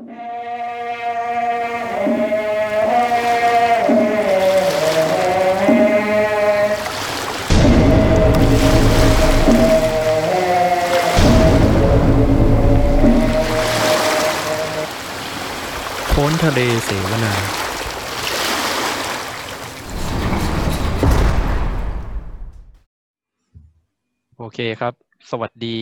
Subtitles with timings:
[0.00, 0.08] โพ้
[16.30, 17.34] นทะเลเสวนา
[24.36, 24.94] โอเคครับ
[25.30, 25.78] สวัสดี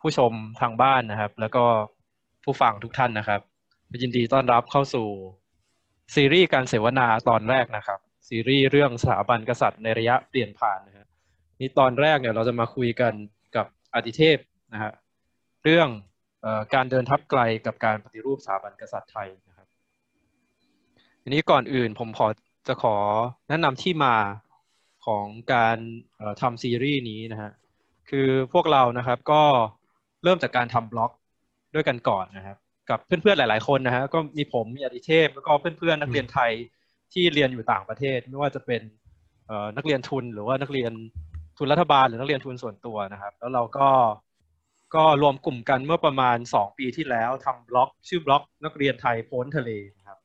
[0.00, 1.64] ผู้ชมทางบ้านนะครับ แล้วก็
[2.46, 3.40] ผู้ฟังทุกท่านนะครับ
[4.02, 5.08] ยินดีต้อนรับเข้าสู่
[6.14, 11.06] ซีรีส์การเสวนาตอนแรกนะครับ ซีรีส์เรื่องสถาบันกษัตริย์ในระยะเปลี่ยนผ่านนะฮะ
[11.60, 13.12] นี่ตอนแรกเนี่ยเราจะมาคุยกัน
[13.56, 14.38] กับอดิเทพ
[14.72, 14.92] นะฮะ
[15.64, 15.88] เรื่อง
[16.44, 19.66] อการเดินทับไกลกับการปฏิรูปสถาบันกษัตริย์ไทยนะครับ
[21.22, 22.28] ทีนี้ก่อนอื่นผมขอ
[22.68, 22.96] จะขอ
[23.48, 24.16] แนะนำที่มา
[25.06, 25.76] ของการ
[26.40, 27.50] ทำซีรีส์นี้นะฮะ
[28.10, 29.42] คือพวกเรานะครับก็
[30.24, 31.12] เริ่มจากการทำบล็อก
[31.76, 32.56] ด้วยกันก่อนนะครับ
[32.90, 36.52] กับเพื่อนๆหลาย ๆคนนะฮะก็มีผมมีอดิเทพแล้วก็เพื่อนๆนักเรียนไทย
[37.12, 38.82] ที่เรียนอยู่ต่างประเทศ ไม่ว่าจะเป็น
[39.76, 40.92] นักเรียนทุนหรือว่านักเรียน
[41.58, 43.88] ทุนรัฐบาลหรือนักเรียนทุนส่วนตัวนะครับ แล้วเราก็
[44.94, 50.18] ก็รวมกลุ่มกันเมื่อประมาณสองปีที่แล้วทำบล็อก ชื่อบล็อก นักเรียนไทยพ้นทะเลนะครับ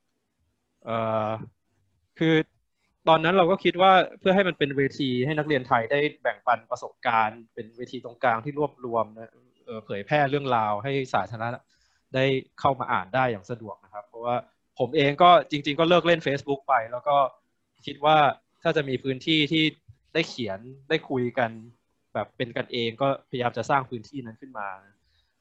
[0.84, 1.30] เอ่อ
[2.20, 2.36] คือ
[3.08, 9.32] ตอนนั้นเราก็คิดว่าเพื่อให้มันเป็นเวทีให้นักเรียนไทยได้แบ่งปันประสบการณ์ เป็นเวทีตรงกลางที่รวบรวมนะ
[9.86, 11.60] เผยแพร่เรื่องราวให้สาธารณะ
[12.16, 12.26] ได้
[12.60, 14.36] เข้ามาอ่านได้อย่างสะดวกนะครับ เพราะว่า
[14.80, 17.18] ผมเองก็จริง ๆ ก็เลิกเล่น Facebook ไป แล้วก็
[17.86, 18.18] คิดว่า
[18.64, 19.64] ถ้าจะมีพื้นที่ที่
[20.14, 21.52] ได้เขียนได้คุยกัน
[22.14, 24.68] แบบเป็นกันเองก็พยายามจะสร้างพื้นที่นั้นขึ้นมา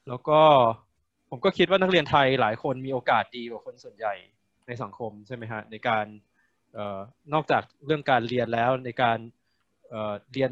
[0.07, 0.39] แล้วก็
[1.29, 4.13] ผมก็คิดว่านักเรียนไทยหลายคนมีโอกาสดีกว่าคนส่วนใหญ่
[4.67, 6.05] ในสังคมใช่ไหมฮะในการ
[6.77, 6.99] ออ
[7.33, 9.17] นอกจากเรื่องการเรียนแล้วในการ
[9.89, 10.51] เเรียน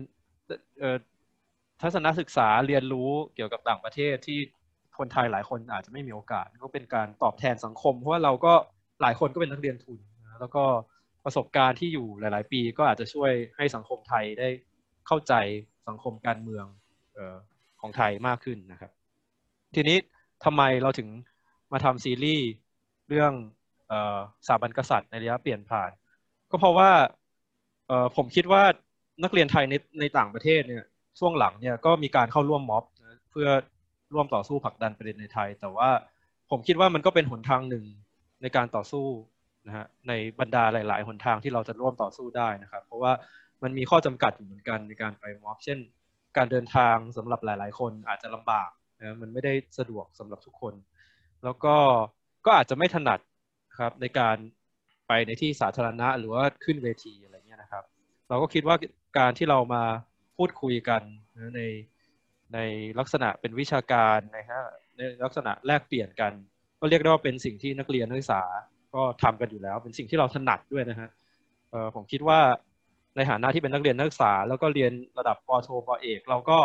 [1.81, 4.39] ทัศนศึกษาเรียนรู้เกี่ยวกับต่างประเทศที่
[4.97, 8.53] คนไทยหลายคนอาจจะไม่มีโอกาส ก็เป็นการตอบแทนสังคม เพราะว่าเราก็
[9.01, 10.63] หลายคนก็เป็นนักเรียนทุนนะแล้วก็
[11.25, 14.49] ประสบการณ์ที่อยู่หลาย ๆ ปีก็อาจจะช่วยให้สังคมไทยได้
[15.07, 15.33] เข้าใจ
[15.87, 16.65] สังคมการเมือง
[17.17, 17.35] ออ
[17.81, 18.91] ของไทยมากขึ้นนะครับ
[19.75, 19.97] ทีนี้
[20.45, 21.09] ทำไมเราถึง
[21.71, 22.47] มาทำซีรีส์
[23.09, 23.33] เรื่อง
[23.91, 25.91] ออสถาบันกษัตริย์ในระยะเปลี่ยนผ่าน
[26.51, 26.91] ก็เพราะว่า
[28.15, 28.63] ผมคิดว่า
[29.23, 30.85] นักเรียนไทยในในต่างประเทศเนี่ย
[31.19, 32.83] ช่วงหลังเนี่ยก็มีการเข้าร่วมม็อบ
[33.31, 33.49] เพื่อ
[34.13, 35.89] ร่วมต่อสู้ผลักดันประเด็นในไทย แต่ว่า
[36.49, 37.85] ผมคิดว่ามันก็เป็นหนทางหนึ่ง
[38.41, 39.05] ในการต่อสู้
[39.67, 43.11] นะฮะในบรรดาหลาย ๆ หนทางที่เราจะร่วมต่อสู้ได้นะครับ เพราะว่า
[43.63, 45.79] มันมีข้อจำกัดอยู่เหมือนกันในการไปม็อบ เช่น
[46.37, 48.69] การเดินทางสำหรับหลาย ๆ คนอาจจะลำบาก
[48.99, 50.73] นะมันไม่ได้สะดวกสำหรับทุกคน
[51.43, 51.75] แล้วก็
[52.45, 53.19] ก็อาจจะไม่ถนัด
[53.79, 54.37] ครับในการ
[55.07, 57.83] ไปในที่สาธารณะหรือว่าขึ้นเวทีอะไรเงี้ยนะครับ
[58.29, 58.75] เราก็คิดว่า
[59.17, 59.83] การที่เรามา
[60.39, 61.01] พูดคุยกัน
[61.37, 61.61] นะใน
[62.53, 62.59] ใน
[62.99, 64.61] ลักษณะเป็นวิชาการนะฮะ
[64.97, 66.31] ในลักษณะแลกเปลี่ยนกัน
[66.79, 68.41] ก็เรียกได้ว่าเป็นสิ่งที่นักเรียนนักศึกษา
[68.95, 71.09] ก็ทำกันอยู่แล้ว เป็นสิ่งที่เราถนัดด้วยนะฮะ
[71.95, 72.39] ผมคิดว่า
[73.15, 76.59] ในฐานะที่เป็นนักเรียนนักศึกษา แล้วก็เรียนระดับปโทปเอก เราก็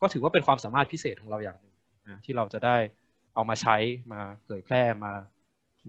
[0.00, 1.74] ก็ถือว่าเป็นความสามารถพิเศษของเราอย่างหนึ่ง
[2.08, 2.76] นะที่เราจะได้
[3.34, 3.76] เอามาใช้
[4.12, 5.12] มาเผยแพร่มา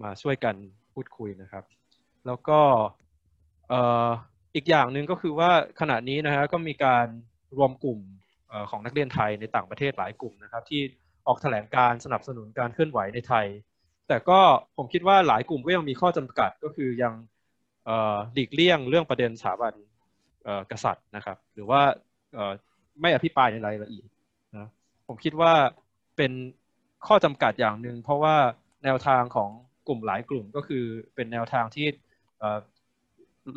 [0.02, 0.54] มาช่วยกัน
[0.94, 1.64] พูดคุยนะครับ
[2.26, 2.60] แล้วก็
[3.68, 5.50] เอีกอย่างหนึ่งก็คือว่า
[5.80, 7.06] ขณะนี้นะฮะก็มีการ
[7.56, 8.00] รวมกลุ่ม
[8.70, 10.80] ของนักเรียนไทยในต่างประเทศหลายกลุ่มนะครับ ที่
[11.26, 13.46] ออกแถลงการสนับสนุนการเคลื่อนไหวในไทย
[14.08, 14.40] แต่ก็
[14.76, 17.14] ผมคิดว่าหลายกลุ่มก็ยังมีข้อจำกัดก็คือยัง
[18.32, 19.74] หลีกเลี่ยงเรื่องประเด็นสถาบัน
[20.70, 21.80] กษัตริย์นะครับ หรือว่า
[23.00, 24.08] ไม่อภิปรายในรายละเอียด
[24.56, 24.68] นะ
[25.06, 25.52] ผมคิดว่า
[26.16, 26.32] เป็น
[27.06, 28.36] ข้อจำกัดอย่างหนึ่งเพราะว่า
[28.84, 29.50] แนวทางของ
[29.88, 30.84] กลุ่มหลายกลุ่มก็คือ
[31.14, 31.86] เป็นแนวทางที่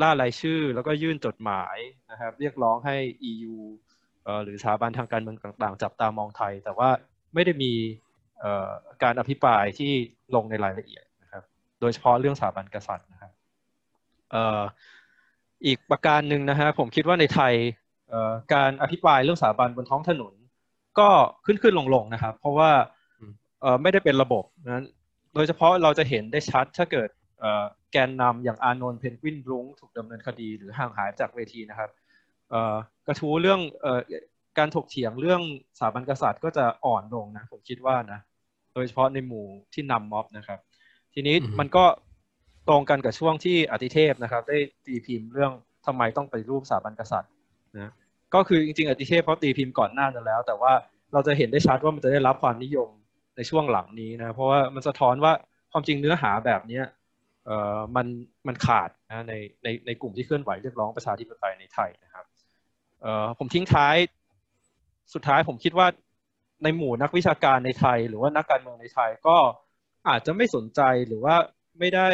[0.01, 1.77] ล่ารายชื่อ แล้วก็ยื่นจดหมาย
[2.11, 2.95] นะครับ เรียกร้องให้
[3.31, 3.55] EU
[4.43, 6.89] หรือสถาบันทางการเมืองต่างๆ จับตามองไทย แต่ว่า
[7.33, 7.71] ไม่ได้มี
[9.03, 9.91] การอภิปรายที่
[10.35, 11.43] ลงในรายละเอียดนะครับ
[11.81, 13.31] โดยเฉพาะเรื่องสถาบันกษัตริย์นะครับ
[15.65, 17.53] อีกประการหนึ่งนะฮะผมคิดว่าในไทย
[18.53, 20.33] การอภิปรายเรื่องสถาบันบนท้องถนน
[20.99, 21.09] ก็
[21.45, 22.71] ขึ้นขึ้นลงลงๆนะครับ เพราะว่า
[23.81, 24.83] ไม่ได้เป็นระบบนะ
[25.35, 27.09] โดยเฉพาะเราจะเห็นได้ชัดถ้าเกิด
[27.91, 31.89] แกนนำอย่างอานนท์เพนกวินบรุ้งถูกดำเนินคดีหรือห่างหายจากเวทีนะครับ
[32.49, 32.75] เอ่อ
[33.07, 33.99] กระทู้เรื่องเอ่อ
[34.57, 35.41] การถกเถียงเรื่อง
[35.79, 38.19] สถาบันกษัตริย์ก็จะอ่อนลงนะผมคิดว่านะ
[38.73, 40.59] โดยเฉพาะในหมู่ที่นำม็อบนะครับ
[41.13, 41.85] ทีนี้อือฮึมันก็
[42.67, 45.51] ตรงกันกับช่วงที่อธิเทพนะครับ ได้ตีพิมพ์เรื่อง
[45.85, 47.31] ทำไมต้องไปฏิรูปสถาบันกษัตริย์
[47.75, 47.91] นะ
[48.33, 50.73] ก็คือจริงๆอธิเทพเขาตีพิมพ์ก่อนหน้านั้นแล้ว แต่ว่า
[51.13, 52.89] เราจะเห็นได้ชัดว่ามันจะได้รับความนิยม
[53.35, 55.33] ในช่วงหลังนี้นะเพราะว่ามันสะท้อนว่า
[55.71, 57.02] ความจริงเนื้อหาแบบเนี้ยเอ่อ
[57.95, 58.07] มัน
[58.47, 62.25] มันขาดนะในในในกลุ่มที่เคลื่อนไหวเรียกร้องประชาธิปไตยในไทยนะครับ
[63.39, 63.95] ผมทิ้งท้าย
[65.13, 65.87] สุดท้ายผมคิดว่า
[66.63, 69.37] ในหมู่นักวิชาการในไทย หรือว่านักการเมืองในไทยก็
[70.09, 71.35] อาจจะไม่สนใจหรือว่า
[71.79, 72.07] ไม่ได้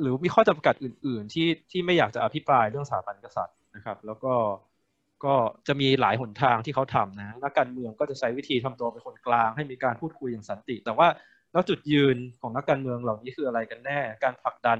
[0.00, 4.34] หรือมีข้อจำกัดอื่น ๆ ที่ที่ไม่อยากจะอภิปรายเรื่องสถาบันกษัตริย์นะครับ แล้วก็
[5.24, 5.34] ก็
[5.68, 11.08] จะมีหลายหนทางที่เขาทำนะนักการเมืองก็จะใช้วิธีทำตัวเป็นคนกลาง ให้มีการพูดคุยอย่างสันติ แต่ว่า
[11.56, 14.78] แล้วจุดยืนของนักการเมืองเหล่านี้คืออะไรกันแน่ การผลักดัน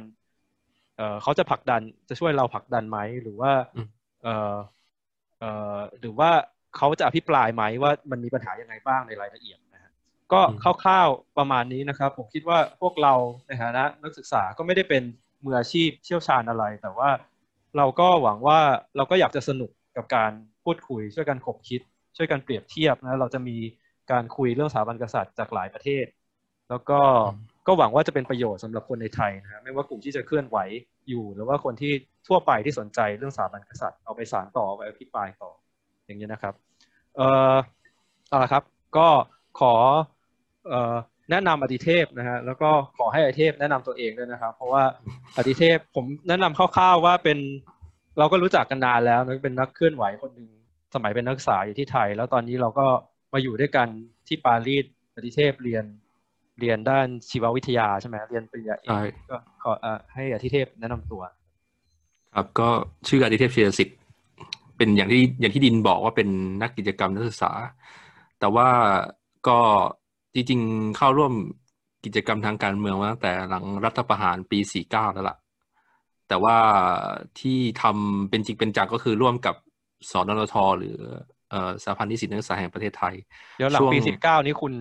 [0.96, 3.52] เอ่อเขาจะผลักดันจะช่วยเราผลักดันไหมหรือว่า
[4.22, 4.54] เอ่อ
[5.40, 6.30] เอ่อหรือว่า
[6.76, 9.92] เขาจะอภิปรายไหมว่ามันมีปัญหายังไงบ้างในรายละเอียดนะฮะ
[10.32, 10.40] ก็
[10.84, 13.14] คร่าวๆประมาณนี้นะครับ ผมคิดว่าพวกเรา
[13.46, 15.02] ในฐานะนักศึกษาก็ไม่ได้เป็น
[15.44, 17.10] มืออาชีพเชี่ยวชาญอะไร แต่ว่า
[17.76, 18.60] เราก็หวังว่า
[18.96, 20.32] เราก็อยากจะสนุกกับการ
[20.64, 21.80] พูดคุย ช่วยกันขบคิด
[22.16, 23.56] ช่วยกันเปรียบเทียบนะเราจะมี
[24.10, 26.06] การคุยเรื่องสถาบันกษัตริย์จากหลายประเทศ
[26.70, 27.00] แล้วก็
[27.66, 30.58] ก็หวังว่าจะเป็นประโยชน์สำหรับคนในไทยนะไม่ว่ากลุ่มที่จะเคลื่อนไหว
[31.08, 31.92] อยู่ หรือว่าคนที่
[32.28, 35.50] ทั่วไปที่สนใจเรื่องสถาบันกษัตริย์เอาไปสานต่อไปอภิปรายต่อ
[36.06, 36.54] อย่างนี้นะครับ
[37.16, 37.54] เอ่อ
[38.28, 38.62] เอาละครับ
[38.96, 39.08] ก็
[39.60, 39.74] ขอ
[40.68, 40.94] เอ่อ
[41.30, 44.84] แนะนำอดิเทพนะฮะแล้วก็ขอให้อดิเทพแนะนำตัวเองด้วยนะครับ เพราะว่า
[45.36, 47.38] อดิเทพผมแนะนำคร่าวๆว่าเป็น
[48.18, 50.48] เราก็รู้จักกันนานแล้วนะเป็นนักเคลื่อนไหวคนหนึ่ง
[50.94, 52.86] สมัยเป็นนักศึกษาอยู่ที่ไทย แล้วตอนนี้เราก็
[53.32, 53.88] มาอยู่ด้วยกัน
[54.26, 54.84] ที่ปารีส
[55.14, 55.84] อดิเทพเรียน
[56.60, 58.90] เรียนด้านชีววิทยาใช่ไหมเรียนปริญญาเอก
[59.30, 59.72] ก็ขอ
[60.14, 61.22] ให้อธิเทพแนะนำตัว
[62.34, 62.68] ครับก็
[63.08, 63.96] ชื่ออธิเทพเชียรสิทธิ์
[64.76, 66.28] เป็นอย่างที่อย่างที่ดินบอกว่าเป็น
[66.62, 67.52] นักกิจกรรมนักศึกษา
[68.40, 68.68] แต่ว่า
[69.48, 69.58] ก็
[70.34, 71.32] จริงๆเข้าร่วม
[72.04, 75.36] กิจกรรมทางการเมืองมาตั้งแต่หลังรัฐประหารปี 49 แล้วล่ะ
[76.28, 76.56] แต่ว่า
[77.40, 79.54] ที่ทำเป็นจริงเป็นจังก็คือร่วมกับ
[80.10, 80.96] สนรทหรือ
[81.50, 83.14] เอ่อสหพันธ์นิสิตนักศึกษาแห่งประเทศไทย
[83.56, 84.72] เดี๋ยวหลังปี 19 นี้คุณ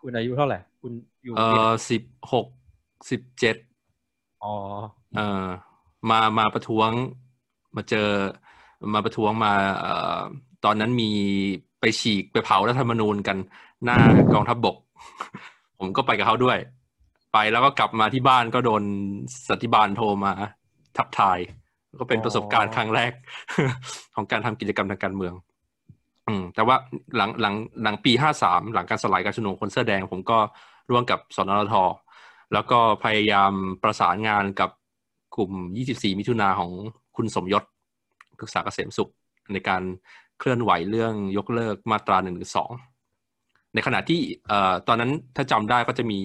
[0.00, 0.92] คุณอายุเท่าไหร่ คุณ
[1.24, 2.46] อยู่เอ่อสิบหก
[3.10, 3.56] สิบเจ็ด
[4.44, 4.54] อ๋อ
[5.16, 5.46] เอ่อ
[6.10, 6.90] มามาประท้วง
[7.76, 8.08] มาเจอ
[8.94, 10.20] มาประท้วงมาเอ่อ
[10.64, 11.10] ตอนนั้นมี
[11.80, 13.36] ไปฉีกไปเผารัฐธรรมนูญกัน
[13.84, 13.98] หน้า
[14.32, 14.76] กองทัพบบก
[15.78, 16.58] ผมก็ไปกับเขาด้วย
[17.32, 18.82] ไปแล้วก็กลับมาที่บ้านก็โดน
[19.48, 20.32] สัติบาลโทรมา
[20.96, 21.38] ทับทาย
[22.00, 23.12] ก็เป็นประสบการณ์ครั้งแรก
[24.14, 25.34] ของการทำกิจกรรมทางการเมือง
[26.28, 26.76] อืมแต่ว่า
[27.16, 30.38] หลังหลังหลังปีห้าสามหลังการสลายการชุมนุมคนเสื้อแดง ผมก็
[30.90, 31.74] ร่วมกับสนรท
[32.52, 33.52] แล้วก็พยายาม
[33.82, 34.70] ประสานงานกับ
[35.36, 35.52] กลุ่ม
[35.86, 36.70] 24 มิถุนาของ
[37.16, 37.64] คุณสมยศ
[38.38, 39.10] ปรึกษาเกษมสุข
[39.52, 39.82] ในการ
[40.38, 42.70] เคลื่อนไหวเรื่องยกเลิกมาตราหนึ่งหรือสอง
[43.74, 44.20] ในขณะที่
[44.88, 46.20] ตอนนั้นถ้าจำได้ก็จะมี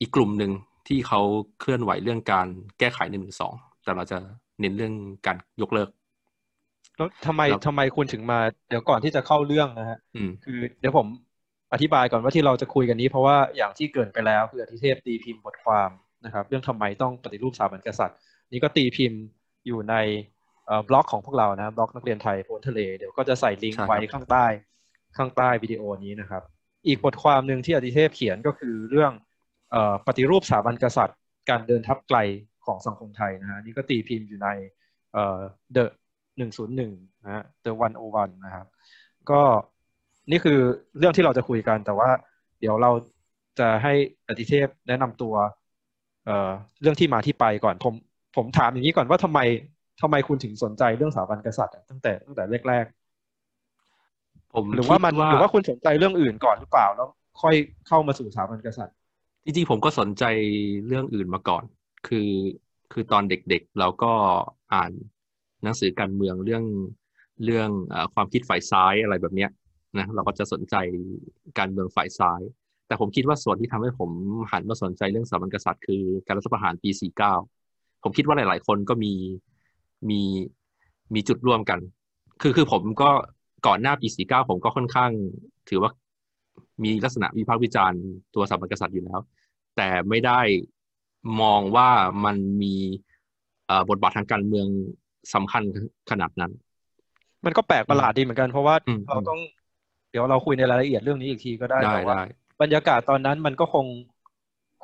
[0.00, 0.52] อีกกลุ่มหนึ่ง
[0.88, 1.20] ที่เขา
[1.60, 2.46] เคลื่อนไหวเรื่องการ
[2.78, 4.18] แก้ไขหนึ่งหรือสองแต่เราจะ
[4.60, 4.94] เน้นเรื่อง
[5.26, 5.88] การยกเลิก
[6.96, 8.38] แล้วทำไมทำไมคุณถึงมา
[8.68, 9.98] เดี๋ยวก่อนที่จะเข้าเรื่องนะฮะ
[10.44, 11.06] คือเดี๋ยวผม
[11.72, 15.90] อธิบายก่อนว่าที่เราจะคุยกันนี้เพราะว่าอย่างที่เกิดไปแล้วคืออธิเทพตีพิมพ์บทความ
[16.24, 18.18] นะครับ เรื่องทำไมต้องปฏิรูปสถาบันกษัตริย์
[18.52, 19.20] นี่ก็ตีพิมพ์
[19.66, 19.94] อยู่ใน
[20.88, 24.46] บล็อกของพวกเรานะบล็อกนักเรียนไทยโพนทะเลเดี๋ยวก็จะใส่ลิงก์ไว้ข้างใต้
[25.16, 26.42] ข้างใต้วิดีโอนี้นะครับ
[26.86, 29.12] อีกบทความหนึ่งที่อธิเทพเขียนก็คือเรื่อง
[30.06, 31.18] ปฏิรูปสถาบันกษัตริย์
[31.50, 32.18] การเดินทับไกล
[32.66, 34.48] ของสังคมไทยนะฮะนี่ก็ตีพิมพ์อยู่ใน
[35.12, 35.90] เดอะ
[36.38, 36.92] หนึ่งศูนย์หนึ่ง
[37.22, 37.72] นะฮะ The
[38.04, 38.66] 101นะครับ
[39.30, 39.42] ก็
[40.30, 40.58] นี่คือ
[40.98, 42.10] เรื่องที่เราจะคุยกัน แต่ว่า
[42.60, 42.90] เดี๋ยวเรา
[43.58, 43.92] จะให้
[44.28, 45.34] อธิเทพแนะนำตัว
[46.26, 47.94] เอ่อเรื่องที่มาที่ไปก่อนผม
[48.36, 49.40] ผมถามอย่างนี้ก่อนว่าทำไม
[50.02, 57.08] ทำไมคุณถึงสนใจเรื่องสถาบันกษัตริย์ตั้งแต่ตั้งแต่แรกๆผมหรือว่ามันหรือว่าคุณสนใจเรื่องอื่นก่อนหรือเปล่า แล้ว
[57.42, 57.54] ค่อย
[57.88, 58.96] เข้ามาสู่สถาบันกษัตริย์
[59.44, 60.24] จริงๆผมก็สนใจ
[60.86, 61.64] เรื่องอื่นมาก่อน
[62.08, 62.28] คือ
[62.92, 64.12] คือตอนเด็กๆเราก็
[64.74, 64.90] อ่าน
[65.62, 66.64] หนังสือการเมืองเรื่อง
[67.44, 69.50] เรื่องอความคิดฝ่ายซ้ายอะไรแบบเนี้ย
[69.98, 70.74] นะเราก็จะสนใจ
[71.58, 72.42] การเมืองฝ่ายซ้าย
[72.86, 74.10] แต่ผมคิดว่าส่วนที่ทำให้ผม
[74.52, 76.90] หันมาสนใจเรื่องสถาบันกษัตริย์คือการรัฐประหารปี
[77.46, 79.12] 49 ผมคิดว่าหลาย ๆ คนก็มี
[80.08, 80.20] มี
[81.14, 81.78] มีจุดร่วมกัน
[82.42, 83.10] คือคือผมก็
[83.66, 85.10] ก่อนหน้าปี 49 ผมก็ค่อนข้าง
[85.68, 85.90] ถือว่า
[86.82, 88.02] มีลักษณะวิพากษ์วิจารณ์
[88.34, 89.20] ตัวสถาบันกษัตริย์อยู่แล้ว
[89.76, 90.40] แต่ไม่ได้
[91.40, 91.90] มองว่า
[92.24, 92.74] มันมี
[93.88, 94.66] บทบาททางการเมือง
[95.34, 95.62] สำคัญ
[96.10, 96.52] ขนาดนั้น
[97.44, 98.74] มันก็แปลกประหลาดดีเหมือนกัน เพราะว่า
[99.08, 99.40] เราต้อง
[100.12, 102.18] เดี๋ยวเราคุยในรายละเอียดเรื่องนี้อีกทีก็ได้แต่ว่า
[102.62, 103.86] บรรยากาศตอนนั้นมันก็คง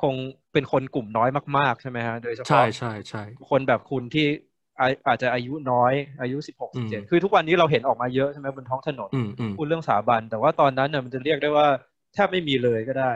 [0.01, 0.13] คง
[0.53, 4.27] เป็นคนกลุ่มน้อยมาก ๆ ใช่ไหมฮะโดยเฉพาะใช่ใช่ใช่คนแบบคุณที่
[5.07, 9.09] อาจจะอายุน้อย อายุสิบหกสิบเจ็ดคือทุกวันนี้เราเห็นออกมาเยอะใช่ไหมบนท้องถนน
[9.57, 11.67] พูดเรื่องสถาบัน แต่ว่าตอนนั้นเนี่ยมันจะเรียกได้ว่า
[12.13, 13.11] แทบไม่มีเลยก็ได้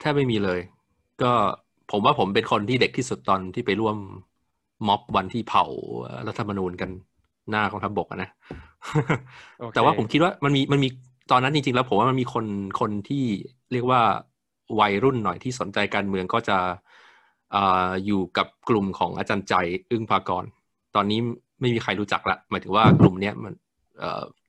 [0.00, 0.60] แทบไม่มีเลย
[1.22, 1.32] ก็
[1.90, 3.96] ผมว่าผมเป็นคนที่เด็กที่สุดตอนที่ไปร่วม
[4.88, 5.64] ม็อบวันที่เผา
[6.26, 6.90] รัฐธรรมนูญกัน
[7.50, 8.30] หน้าของทัพบกนะ
[9.60, 9.72] okay.
[9.74, 10.88] แต่ว่าผมคิดว่ามันมีมันมี
[11.30, 12.46] ตอนนั้นจริงๆ แล้วผมว่ามันมีคน
[12.80, 13.24] คนที่
[13.72, 14.02] เรียกว่า
[14.80, 16.58] วัยรุ่นหน่อยที่สนใจการเมืองก็จะ
[17.54, 17.56] อ
[18.06, 19.54] อยู่กับกลุ่มของอาจารย์ใจ
[19.90, 20.44] อึ้งภากร
[20.94, 21.18] ตอนนี้
[21.60, 23.52] ไม่มีใครรู้จักละหมายถึงว่ากลุ่มเนี้ยมัน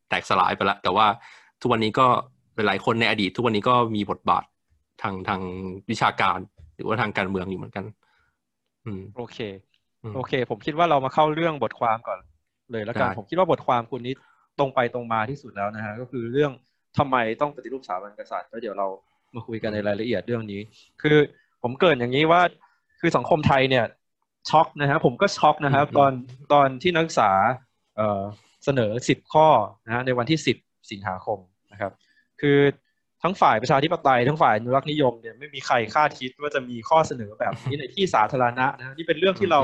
[0.09, 1.07] แตกสลายไปละแต่ว่า
[1.61, 2.07] ทุกวันนี้ก็
[2.67, 4.43] หลายคนในอดีต ทุกวันนี้ก็มีบทบาท
[5.01, 5.41] ทางทาง
[5.89, 6.39] วิชาการ
[6.75, 7.85] หรือว่าทางการเมืองอยู่เหมือนกัน
[8.85, 9.38] อืม โอเค
[10.15, 12.19] โอเค ผมคิดว่าเรามาเข้าเรื่องบทความก่อน
[12.71, 14.13] เลยแล้วกันผมคิดว่าบทความคุณนี้
[14.59, 16.51] ตรงไปตรงมาที่สุดแล้วนะฮะก็คือเรื่อง
[16.98, 18.88] ทำไมต้องปฏิรูปสถาบันกษัตริย์แล้วเดี๋ยวเรา
[19.36, 20.62] มาคุยกันในรายละเอียดเรื่องนี้
[21.01, 21.17] คือ
[21.63, 22.41] ผมเกิดอย่างนี้ว่า
[23.00, 23.86] คือสังคมไทยเนี่ย
[24.50, 26.12] ช็อกนะฮะผมก็ช็อกนะครับ ตอน
[26.53, 27.31] ตอนที่นักศึกษา
[27.98, 28.21] เอ่อ
[28.65, 29.48] เสนอสิบข้อ
[29.86, 30.57] นะฮะในวันที่สิบ
[30.91, 31.39] สิงหาคม
[31.71, 31.91] นะครับ
[32.41, 32.60] คือ
[33.24, 39.62] ทั้งฝ่ายประชาธิปไตยทั้งฝ่ายอนุรักษ์นิยมเนี่ยไม่มีใครคาดคิดว่าจะมีข้อเสนอแบบนี้ในที่สาธารณะนะนี่เป็นเรื่องที่เรา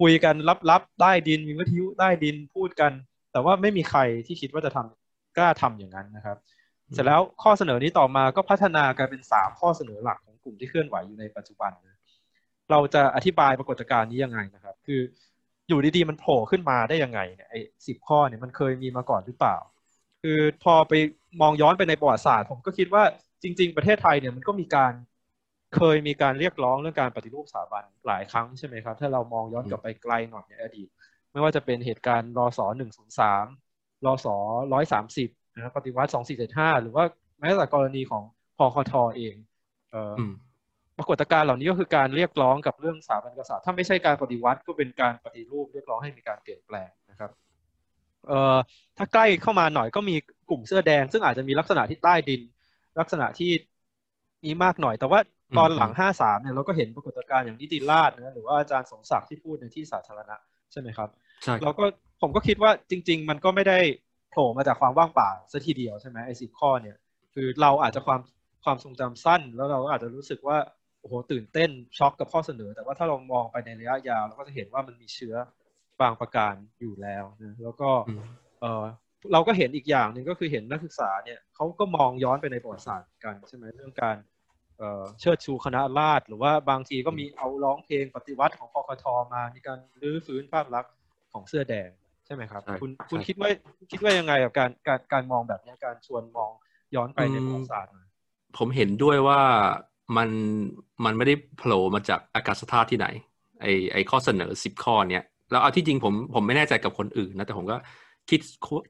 [0.00, 0.34] คุยกัน
[0.70, 2.92] ลับๆใต้ดินมีวิทยุใต้ดินพูดกัน
[3.32, 5.01] แต่ว่าไม่มีใครที่คิดว่าจะทำ
[5.36, 6.36] กล้าทำอย่างนั้นนะครับ
[6.92, 11.98] เสร็จแล้วข้อเสนอนี้ต่อมาก็พัฒนากลายเป็นสามข้อเสนอหลักของกลุ่มที่เคลื่อนไหวอยู่ในปัจจุบันนะ
[12.70, 15.00] เราจะอธิบายปรากฏการณ์นี้ยังไงนะครับ คือ
[15.68, 19.56] อยู่ดีๆมันโผล่ขึ้นมาได้ยังไงเนี่ยไอ้สิบข้อเนี่ยมันเคยมีมาก่อนหรือเปล่า
[20.22, 20.92] คือพอไป
[21.40, 23.02] มองย้อนไปในประวัติศาสตร์ ผมก็คิดว่า
[23.42, 24.92] จริง ๆ ประเทศไทยเนี่ยมันก็มีการ
[25.76, 30.88] เคยมีการเรียกร้องเรื่องการปฏิรูปสถาบันหลายครั้งใช่ไหมครับ ถ้าเรามองย้อนกลับไปไกลหน่อยในอดีต
[31.32, 33.44] ไม่ว่าจะเป็นเหตุการณ์รอสอหนึ่งศูนย์สาม
[34.06, 34.36] รอสอ
[34.72, 37.04] ร้อยสามสิบนะปฏิวัติสองสี่เจ็ดห้าหรือว่า
[37.38, 38.22] แม้แต่กรณีของ
[38.56, 39.34] พอคทเอง
[39.92, 40.14] เออ
[40.98, 47.30] ปรากฏการณ์เหล่านี้ก็คือการเรียกร้องกับเรื่องสถาบันกษัตริย์ถ้าไม่ใช่การปฏิวัติก็เป็นการปฏิรูปเรียกร้องให้มีการเปลี่ยนแปลงนะครับ
[48.28, 48.56] เอ่อ
[48.98, 50.16] ถ้าใกล้เข้ามาหน่อยก็มี
[50.50, 52.40] กลุ่มเสื้อแดง ซึ่งอาจจะมีลักษณะที่ใต้ดิน
[53.00, 53.50] ลักษณะที่
[54.44, 55.20] นี้มากหน่อย แต่ว่า
[55.58, 60.36] ตอนหลังห้าสามเนี่ยเราก็เห็นปรากฏการณ์อย่างนิติราชนะหรือว่าอาจารย์สมศักดิ์ที่พูดในที่สาธารณะ
[60.72, 61.08] ใช่ไหมครับ
[61.42, 61.84] ใช่เราก็
[62.22, 63.78] ผมก็คิดว่าจริง ๆ มันก็ไม่ได้
[64.30, 66.96] โผล่มาจากความว่างเปล่าซะทีเดียวใช่ไหมไอ้สิบข้อเนี่ย
[67.34, 68.20] คือเราอาจจะความ
[68.64, 70.58] ความทรงจำสั้น แล้วเราก็อาจจะรู้สึกว่า
[71.00, 75.34] โอ้โหตื่นเต้นช็อกกับข้อเสนอ แต่ว่าถ้าเรามองไปในระยะยาวเราก็จะเห็นว่ามันมีเชื้อ
[76.00, 77.90] บางประการอยู่แล้วนะแล้วก็
[78.60, 78.84] เออ
[79.32, 84.16] เราก็เห็นอีกอย่างหนึ่งก็คือเห็นนักศึกษาเนี่ยเขาก็มองย้อนไปในประวัติศาสตร์กันใช่ไหมเรื่องการ
[85.20, 90.92] เชิดชูคณะราษฎรหรือว่าบางทีก็มีเอาร้องเพลงปฏิวัติของพคทมามีการรื้อฟื้นภาพลักษณ์
[91.32, 91.88] ของเสื้อแดง
[92.26, 93.50] ใช่ไหมครับ คุณคุณคิดว่า
[93.90, 96.50] คิดว่ายังไงกับการการการมองแบบนี้การชวนมอง
[96.94, 97.92] ย้อนไปในประวัติศาสตร์
[98.58, 99.40] ผมเห็นด้วยว่า
[100.16, 100.30] มัน
[101.04, 103.06] มันไม่ได้โผล่มาจากอากาศธาตุที่ไหน
[103.60, 107.76] ไอไอข้อเสนอสิบข้อเนี้ยแล้วเอาที่จริงผมผมไม่แน่ใจกับคนอื่นนะแต่ผมก็
[108.30, 108.40] คิด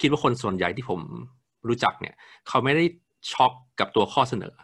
[0.01, 1.01] คิดว่าคนส่วนใหญ่ที่ผม
[1.69, 2.15] รู้จักเนี่ย
[2.49, 2.85] เขาไม่ได้
[3.33, 4.55] ช็อกกับตัวข้อเสนอ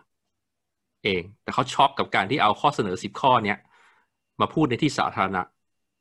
[1.09, 3.59] เอง แต่เขาช็อกกับการที่เอาข้อเสนอสิบข้อเนี้ย
[4.41, 5.43] มาพูดในที่สาธารณะ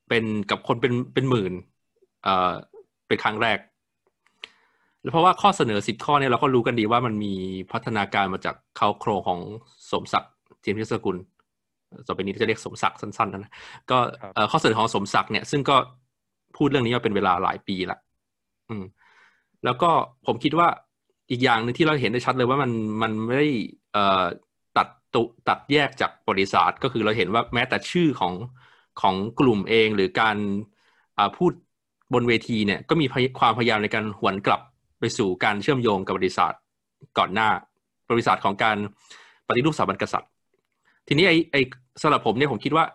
[0.10, 1.54] เป็นกับคนเป็นเป็นหมื่น
[2.24, 2.54] เอ่อ
[3.08, 3.60] เป็นครั้งแรก
[5.02, 7.34] แล้วเพราะว่าข้อเสนอสิบข้อเนี่ยเราก็รู้กันดีว่ามันมี
[7.72, 9.40] พัฒนาการมาจากเขาโครงของ
[9.92, 11.18] สมศักดิ์เทียนพิศกุล
[12.08, 13.52] ต่อไปนี้จะเรียกสมศักดิ์สั้นๆนะ
[13.92, 13.98] ก็
[14.52, 15.76] ข้อเสนอของสมศักดิ์เนี่ยซึ่งก็
[16.58, 17.98] พูดเรื่องนี้มาเป็นเวลาหลายปีละ
[18.70, 18.84] อืม
[19.66, 19.90] แล้วก็
[20.26, 20.68] ผมคิดว่า
[21.32, 22.72] อีกอย่างหนึ่งที่เราเห็นได้ชัดเลยว่ามัน
[23.02, 23.50] มันไม่ได้
[25.18, 28.34] ตัดตุตัดแยกจากบริษัทก็คือเราเห็นว่าแม้แต่ชื่อของ
[29.02, 30.38] ของกลุ่มเองหรือการ
[31.38, 31.52] พูด
[32.14, 33.06] บนเวทีเนี่ยก็มี
[33.40, 34.62] ความพยายามในการหวนกลับ
[35.00, 36.54] ไปสู่การเชื่อมโยงกับบริษัท
[37.18, 37.50] ก่อนหน้า
[38.12, 38.78] บริษัทของการ
[39.48, 40.30] ปฏิรูปสถาบันกษัตริย์
[41.08, 41.62] ทีนี้ไอ้ไอ้
[42.02, 42.86] สำหรับผมเนี่ยผมคิดว่า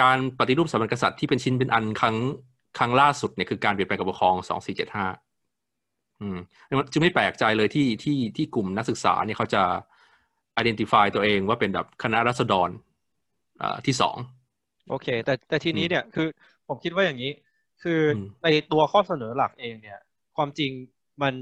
[0.00, 2.16] การปฏิรูปสถาบันกษัตริย์ที่เป็นชิ้นเป็นอันครั้ง
[2.78, 5.06] ครั้งล่าสุดเนี่ยคือการเปลี่ยนแปลงการปกครองสองสี่เจ็ดห้า
[6.20, 6.38] อืม
[6.92, 9.62] จึงไม่แปลกใจเลยที่ที่ที่กลุ่มนักศึกษาเนี่ยเขาจะ
[10.60, 12.68] identify ตัวเองว่าเป็นแบบคณะรัษฎร
[13.62, 14.16] อ่าที่สอง
[14.88, 16.28] โอเค แต่แต่ทีนี้เนี่ยคือ
[16.68, 17.32] ผมคิดว่าอย่างนี้
[17.82, 18.00] คือ
[18.44, 19.98] ในตัวข้อเสนอหลักเองเนี่ย
[20.36, 20.72] ความจริง
[21.22, 21.34] มัน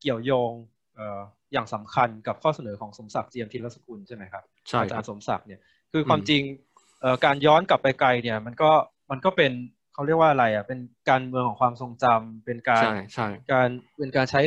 [0.00, 0.52] เกี่ยวโยง
[0.94, 1.20] เอ่อ
[1.52, 5.60] อย่างสำคัญกับข้อเสนอของสมศักดิ์เจียมทิรสกุลใช่ไหมครับใช่อาจารย์สมศักดิ์เนี่ย
[5.92, 6.42] คือความจริง
[7.00, 8.70] เอ่อการย้อนกลับไปไกลเนี่ย มันก็
[9.10, 9.52] มันก็เป็น
[9.94, 12.84] เขาเรียกว่าอะไรอะเป็นการเมืองของความทรงจำเป็นการ
[13.52, 14.40] การเป็นการใช้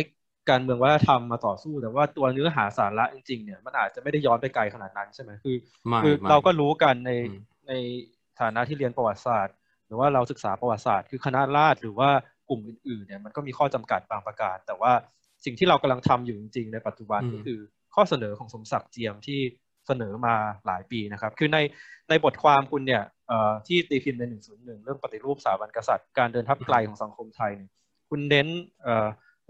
[0.50, 5.58] การเมืองวัฒนธรรมมาต่อสู้แต่ว่าตัวเนื้อหาสาระจริงๆเนี่ยมันอาจจะไม่ได้ย้อนไปไกลขนาดนั้นใช่ไหมคือ
[6.04, 7.12] คือเราก็รู้กันใน
[7.68, 7.74] ใน
[8.42, 9.56] ฐานะที่เรียนประวัติศาสตร์
[9.88, 12.10] หรือว่าเราศึกษาประวัติศาสตร์ คือคณะราษฎรหรือว่า
[12.50, 14.92] กลุ่มอื่นๆเนี่ยมันก็มีข้อจำกัดบางประการ แต่ว่า
[15.46, 17.60] สิ่งที่เรากำลังทำอยู่จริงๆ ในปัจจุบันก็คือ
[17.96, 19.40] ข้อเสนอของสมศักดิ์เจียมที่
[19.88, 21.58] เสนอมาหลายปีนะครับ คือใน
[22.10, 23.04] ในบทความคุณเนี่ย
[23.68, 27.70] ที่ตีพิมพ์ใน 101 เรื่องปฏิรูปสถาบันกษัตริย์ การเดินทับไกลของสังคมไทยเนี่ย
[28.10, 28.48] คุณเน้น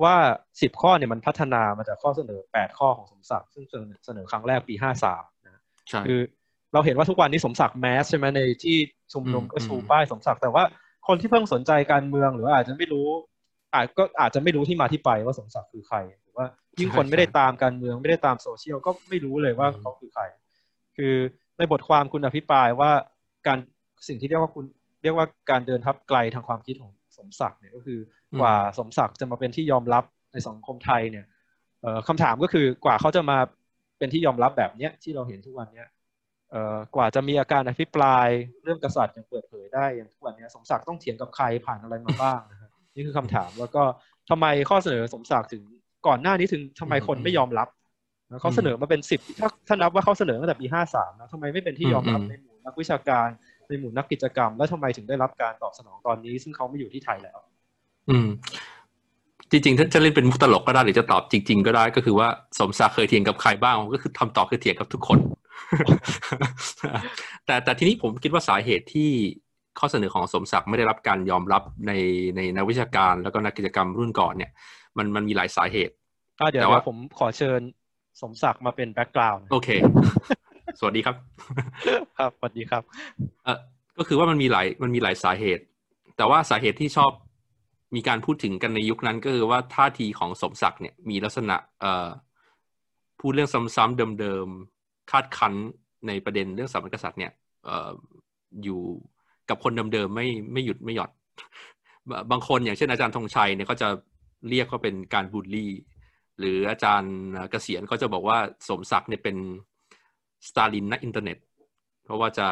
[0.03, 0.15] ว่า
[0.49, 3.63] 10 ข้อเนี่ยมันพัฒนามาจากข้อเสนอ 8 ข้อของสมศักดิ์ซึ่ง
[4.05, 4.75] เสนอครั้งแรกปี
[5.11, 5.61] 53 นะ
[6.07, 6.19] คือ
[6.73, 8.77] เราเห็นว่าทุกวันนี้สมศักดิ์แมสใช่ไหมในที่
[9.13, 10.63] ชุมนุมก็ชูป้ายสมศักดิ์แต่ว่า
[11.07, 13.07] คนที่เพิ่งสนใจการเมืองหรืออาจจะไม่รู้
[13.73, 16.45] อาจก็อาจจะไม่รู้ที่มาที่ไปว่าสมศักดิ์คือใคร หรือว่า
[16.79, 20.23] ยิ่งคนไม่ได้ตามการเมืองไม่ได้ตามโซเชียลก็ไม่รู้เลยว่าเขาคือใคร
[20.97, 21.13] คือ
[21.57, 22.91] ในบทความคุณอภิปรายว่า
[23.47, 23.57] การ
[24.07, 24.65] สิ่งที่เรียกว่าคุณ
[25.03, 27.99] เรียกว่าการเดินทับไกลทางความคิดของ สมศักดิ์เนี่ยก็คือ
[28.39, 30.03] กว่าสมศักดิ์จะมาเป็นที่ยอมรับ
[30.33, 31.25] ในสังคมไทยเนี่ย
[32.07, 33.37] คำถามก็คือกว่าเขาจะมา
[33.97, 35.87] เป็นที่ยอมรับแบบเนี้ยที่เราเห็นทุกวันเนี้ย
[36.51, 38.27] เอ่อกว่าจะมีอาการอภิปราย
[38.63, 43.83] เรื่องกษัตริย์อย่างเปิดเผยได้อย่างทุกวันเนี้ยสมศักดิ์ต้องเถียงกับใครผ่านอะไรมาบ้างนะครับนี่คือคำถามแล้วก็
[44.29, 45.63] ทำไมข้อเสนอสมศักดิ์ถึง
[46.07, 47.67] ก่อนหน้านี้ถึงทำไมคนไม่ยอมรับ
[48.41, 53.27] เขาเสนอมาเป็นสิบถ้าถ้านับว่าเขาเสนอตั้งแต่ปีห้าสามนะทำไมไม่เป็นที่ยอมรับในหมู่นักวิชาการ
[53.71, 57.37] ในหมู่นักกิจกรรม แล้วทำไมถึงได้รับการตอบสนองตอนนี้ ซึ่งเขาไม่อยู่ที่ไทยแล้ว
[58.09, 58.27] อืม
[59.51, 62.27] จริงๆถ้าจะเล่นเป็นมุกตลกก็ได้หรือจะตอบจริง ๆ ก็ได้ก็คือว่า
[62.59, 65.19] สมศักดิ์เคยเถียงกับใครบ้างก็คือคำตอบคือเถียงกับทุกคน
[67.45, 69.09] แต่แต่ทีนี้ผมคิดว่าสาเหตุที่
[69.79, 71.91] ข้อเสนอของสมศักดิ์ไม่ได้รับการยอมรับใน
[72.35, 74.51] ในนักวิชาการแล้วก็นักกิจกรรมรุ่นก่อนเนี่ย
[74.97, 75.93] มันมันมีหลายสาเหตุ
[76.39, 77.61] ก็เดี๋ยวผมขอเชิญ
[78.21, 79.69] สมศักดิ์มาเป็นแบ็กกราวน์โอเค
[80.79, 81.15] สวัสดีครับ
[82.17, 82.83] ครับสวัสดีครับ
[83.43, 83.59] เออ
[83.97, 85.63] ก็คือว่ามันมีหลายมันมีหลายสาเหตุ
[86.17, 87.11] แต่ว่าสาเหตุที่ชอบ
[87.95, 92.09] มีการพูดถึงกันในยุคนั้นก็คือว่าท่าทีของสมศักดิ์เนี่ยมีลักษณะเอ่อ
[93.19, 95.53] พูดเรื่องซ้ำๆเดิมๆคาดคั้น
[96.07, 97.31] ในประเด็นเรื่องสถาบันกษัตริย์เนี่ย
[97.65, 97.91] เอ่อ
[98.63, 98.81] อยู่
[99.49, 101.11] กับคนเดิมๆไม่ไม่หยุดไม่หย่อน
[102.31, 103.87] บางคนอย่างเช่นอาจารย์ธงชัยเนี่ยเขาจะ
[104.49, 105.71] เรียกว่าเป็นการบูลลี่
[106.39, 107.13] หรืออาจารย์
[107.51, 108.37] เกษียรก็จะบอกว่า
[108.67, 109.37] สมศักดิ์เนี่ยเป็น
[110.47, 111.37] สตาลินนักอินเทอร์เน็ต
[112.03, 112.47] เพราะว่าจะ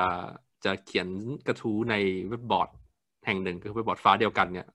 [0.65, 1.07] จะเขียน
[1.47, 1.95] กระทู้ใน
[2.29, 2.69] เว็บบอร์ด
[3.25, 4.67] แห่งหนึ่งคือเว็บบอร์ดฟ้าเดียวกันเนี่ย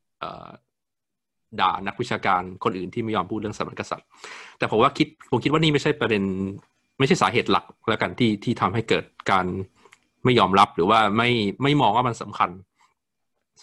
[1.60, 4.06] ด่านักวิชาการคนอื่นที่ไม่ยอมพูดเรื่องสถาบันกษัตริย์
[4.58, 6.22] แต่ผมว่าคิดผมคิดว่านี่ไม่ใช่ประเด็น
[6.98, 9.46] ไม่ใช่สาเหตุหลักแล้วกันที่ที่ทำให้เกิดการ
[10.24, 11.30] ไม่ยอมรับหรือว่าไม่
[11.62, 12.50] ไม่มองว่ามันสำคัญ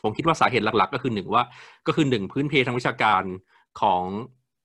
[0.03, 1.43] ผมคิดว่าสาเหตุหลัก ๆ ก็คือหนึ่งว่า
[1.87, 3.23] ก็คือหนึ่งพื้นเพทางวิชาการ
[3.81, 4.03] ของ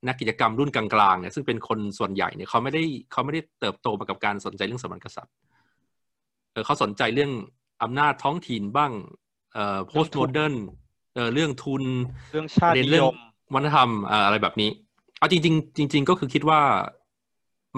[0.08, 2.82] นักกิจกรรมรุ่นกลางๆเนี่ยซึ่งเป็นคนส่วนใหญ่เนี่ยเขาไม่ได้
[3.12, 5.34] เขาไม่ได้เติบโตมากับการสนใจเรื่องสมณกษัตริย์
[6.52, 7.32] เออเขาสนใจเรื่อง
[7.82, 8.92] อำนาจท้องถิ่นบ้าง
[9.52, 10.54] เอ่อ post modern
[11.14, 11.84] เออเรื่องทุน
[12.32, 13.14] เรื่องชาตินิยม
[13.54, 13.90] วัฒนธรรม
[14.26, 14.70] อะไรแบบนี้
[15.18, 16.60] เอาจริง ๆ จริง ๆ ก็คือคิดว่า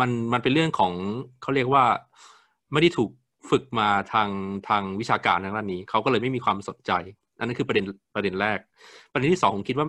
[0.00, 0.92] มันมันเป็นเรื่องของ
[1.42, 1.84] เขาเรียกว่า
[2.72, 3.10] ไม่ได้ถูก
[3.50, 4.28] ฝึกมาทาง
[4.68, 6.92] ทางวิชาการทางด้านนี้เขาก็เลยไม่มีความสนใจ
[7.38, 8.58] อันนั้นคือประเด็นประเด็นแรก
[9.12, 9.86] ประเด็นที่สองผมคิดว่า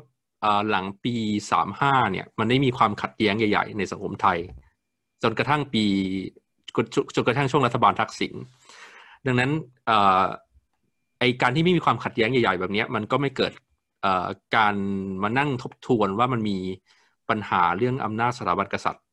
[0.70, 1.16] หลังปี
[1.52, 4.38] สามห้าเนี่ย มันได้มีความขัดแย้งใหญ่ ๆ ในสังคมไทย
[5.24, 5.86] จนกระทั่งปี
[7.16, 8.34] จนกระทั่งช่วงรัฐบาลทักษิณ
[9.26, 9.52] ดังนั้น
[11.20, 13.54] ไอการที่ไม่มีความขัดแย้งใหญ่ ๆ แบบนี้มันก็ไม่เกิด
[14.56, 14.76] การ
[15.24, 16.58] มานั่งทบทวนว่ามันมี
[17.30, 19.06] ปัญหาเรื่องอำนาจสถาบันกษัตริย์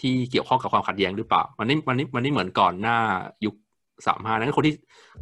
[0.00, 2.98] ที่เกี่ยวข้องกับความขัดแย้งหรือเปล่า มันนี่มันนี่มันนี่เหมือนก่อนหน้า
[3.44, 3.54] ยุค
[4.06, 4.74] สามห้านั้นคนที่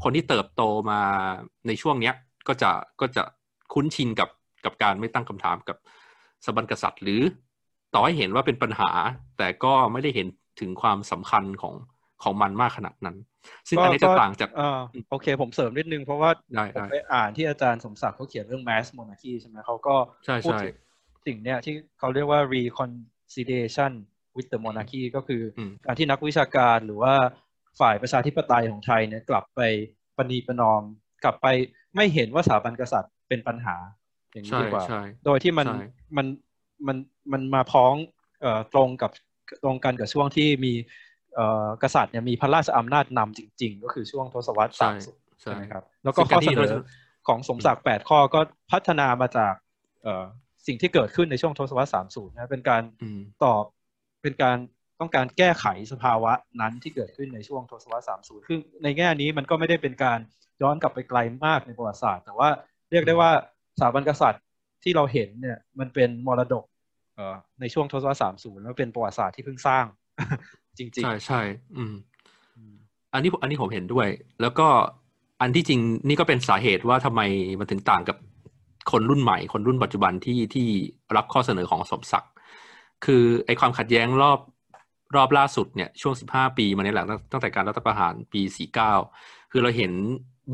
[0.03, 1.01] คนที่เติบโตมา
[1.67, 2.15] ในช่วงเนี้ย
[2.49, 2.71] ก็จะ
[3.01, 3.23] ก็จะ
[3.73, 4.29] คุ้นชินกับ
[4.65, 5.77] กับการไม่ตั้งคำถามกับ
[6.45, 7.23] สถาบันกษัตริย์ หรือ
[7.95, 8.91] ต่อให้เห็นว่าเป็นปัญหา
[9.39, 10.27] แต่ก็ไม่ได้เห็น
[10.61, 11.75] ถึงความสำคัญของ
[12.23, 13.17] ของมันมากขนาดนั้น
[13.69, 14.63] ซึ่งอันนี้จะต่างจากอ
[15.11, 16.31] โอเค ผมเสริมนิดนึง เพราะว่า
[16.75, 19.95] ผมไปอ่านที่อาจารย์สมศักดิ์เขาเขียนเรื่อง mass monarchy ใช่ไหมเขาก็
[20.45, 20.77] พูดถึง
[21.27, 23.93] สิ่งเนี้ยที่เขาเรียกว่า reconciliation
[24.37, 25.43] with the monarchy ก็คือ
[25.85, 27.15] การที่นักวิชาการหรือว่า
[27.81, 29.61] ฝ่ายประชาธิปไตยของไทยเนี่ยกลับไป
[30.17, 30.83] ปณีประนอม
[31.25, 31.47] กลับไป
[31.95, 33.77] ไม่เห็นว่าสถาบันกษัตริย์เป็นปัญหา
[34.33, 34.85] อย่างนี้ดีกว่า
[35.25, 35.67] โดยที่มัน
[36.17, 36.27] มัน
[36.87, 36.97] มัน
[37.33, 37.95] มันมาพ้อง
[38.41, 39.11] เอ่อตรงกับ
[39.63, 40.73] ตรงกันกับช่วงที่มี
[41.83, 46.75] กษัตริย์เนี่ยมีพระราชอำนาจนำจริง ๆ ก็คือช่วงทศวรรษสามสิบใช่ไหมครับ แล้วก็ข้อเสนอ
[47.29, 48.41] ของสมศักดิ์แปดข้อก็
[48.73, 49.55] พัฒนามาจาก
[50.67, 52.83] สิ่งที่เกิดขึ้นในช่วงทศวรรษสามสูนะเป็นการ
[53.45, 53.65] ตอบ
[54.23, 54.57] เป็นการ
[55.01, 60.19] ต้องการแก้ไขสภาวะนั้นที่เกิดขึ้นในช่วงทศวรรษสามสูซึ่งในแง่นี้มันก็ไม่ได้เป็นการ
[60.63, 62.49] ย้อนกลับไปไกลมากในประวัติศาสตร์ แต่ว่า
[62.91, 63.31] เรียกได้ว่า
[63.79, 64.43] สถาบันกษัตริย์
[64.83, 66.65] ที่เราเห็นเนี่ยมันเป็นมรดก
[67.61, 69.85] ในช่วงทศวรรษสามสูแล้วเป็นประวัติศาสตร์ที่เพิ่งสร้าง
[70.79, 71.41] จริง ๆ ใช่ใช่
[71.77, 71.95] อืม
[73.13, 74.09] อันนี้อันนี้ผมเห็นด้วย
[74.41, 74.69] แล้วก็
[75.41, 77.21] อันที่จริงนี่ก็เป็นสาเหตุว่าทำไม
[77.61, 78.17] มันถึงต่างกับ
[78.91, 80.67] คนรุ่นใหม่ คนรุ่นปัจจุบันที่ที่
[81.17, 82.33] รับข้อเสนอของสมศักดิ์
[83.05, 84.39] คือไอความขัดแย้งรอบ
[85.17, 88.93] รอบล่าสุดเนี่ยช่วงสิบห้าปีมานี้แหละตั้งแต่การรัฐประหารปีสี่เก้า
[89.51, 89.93] คือเราเห็น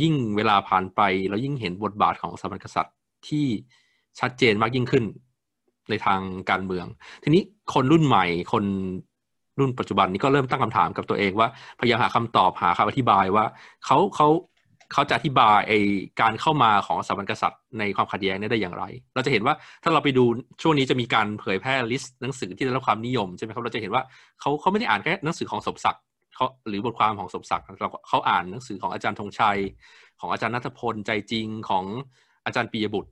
[0.03, 2.95] ยิ่งเวลาผ่านไป เรายิ่งเห็นบทบาทของสถาบันกษัตริย์
[3.29, 3.47] ที่
[4.21, 5.05] ชัดเจนมากยิ่งขึ้น
[5.91, 6.87] ในทางการเมือง
[7.23, 7.43] ทีนี้
[7.75, 8.65] คนรุ่นใหม่คน
[9.61, 11.49] รุ่นปัจจุบันนี้ก็เริ่มตั้งคำถามกับตัวเองว่า
[11.81, 13.45] พยายามหาคำตอบหาคำอธิบายว่า
[13.85, 14.29] เขาเขา
[14.93, 15.73] เขาจะอธิบายไอ
[16.21, 18.85] การเข้ามาของสถาบันกษัตริย์ในความขัดแย้งนี้ได้อย่างไร
[19.15, 20.25] เราจะเห็นว่าถ้าเราไปดู
[20.63, 24.03] ช่วงนี้จะมีการเผยแพร่ลิสต์หนังสือที่ได้รับความนิยมใช่ไหมครับเราจะเห็นว่า
[24.41, 26.03] เขาเขาไม่ได้อ่านแค่หนังสือของสมศักดิ์
[26.35, 29.59] เขาหรือบทความของสมศักดิ์เราเขาอ่านหนังสือของอาจารย์ธงชัย
[30.21, 31.85] ของอาจารย์นัทพลใจจริงของ
[32.45, 33.11] อาจารย์ปียบุตร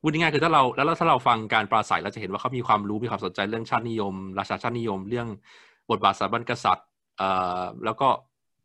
[0.00, 5.28] พูดง่ายๆคือถ้าเราแล้วถ้าเราฟังการปราศัยเราจะเห็นว่าเขามีความรู้มีความสนใจเรื่องชาตินิยม ราชาชาตินิยม เรื่อง
[5.90, 6.86] บทบาทสถาบันกษัตริย์
[7.18, 7.28] เอ่
[7.60, 8.08] อแล้วก็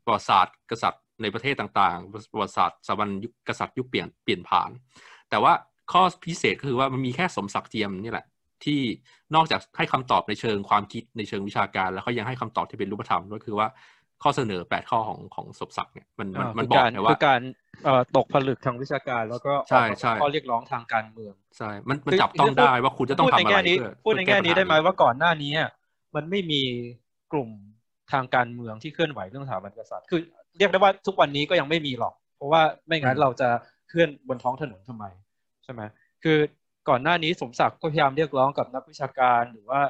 [0.05, 4.69] ประวัติศาสตร์กษัตริย์ในประเทศต่างๆ ประวัติศาสตร์สถาบันยุคกษัตริย์ยุคเปลี่ยนเปลี่ยนผ่าน
[5.29, 5.53] แต่ว่า
[5.91, 8.25] ข้อพิเศษก็คือว่ามันมีแค่สมศักดิ์เจียมนี่แหละ
[8.63, 8.79] ที่
[9.35, 13.67] นอกจากให้คำตอบในเชิงความคิดในเชิงวิชาการ แล้วก็ยังให้คำตอบที่เป็นรูปธรรมก็คือว่า
[14.23, 17.70] ข้อเสนอแปดข้อของของสมศักดิ์เนี่ยมันมันมันบอกไงว่าคือการเอ่อ
[18.15, 25.69] ตกผลึกทางวิชาการ แล้วก็ใช่ใช่ข้อเรียกร้องทางการเมืองใช่มันมันจับต้องได้ว่าคุณจะต้องพูดทำในอะไรแง่นี้เพื่อพูดในแง่นี้ได้ไหมเพื่อว่าก่อนหน้านี้อะ
[26.15, 26.62] มันไม่มี
[27.34, 27.49] กลุ่ม
[28.12, 30.19] ทางการเมืองที่เคลื่อนไหวเรื่องสถาบันกษัตริย์ คือ
[30.57, 33.49] เรียกได้ว่าทุกวันนี้ก็ยังไม่มีหรอก เพราะว่าไม่งั้นเราจะ
[33.89, 35.05] เคลื่อนบนท้องถนนทำไม
[35.63, 35.81] ใช่ไหม
[36.23, 36.38] คือ
[36.89, 39.81] ก่อนหน้านี้สมศักดิ์ก็พยายามเรียกร้องกับนักวิชาการหรือว่า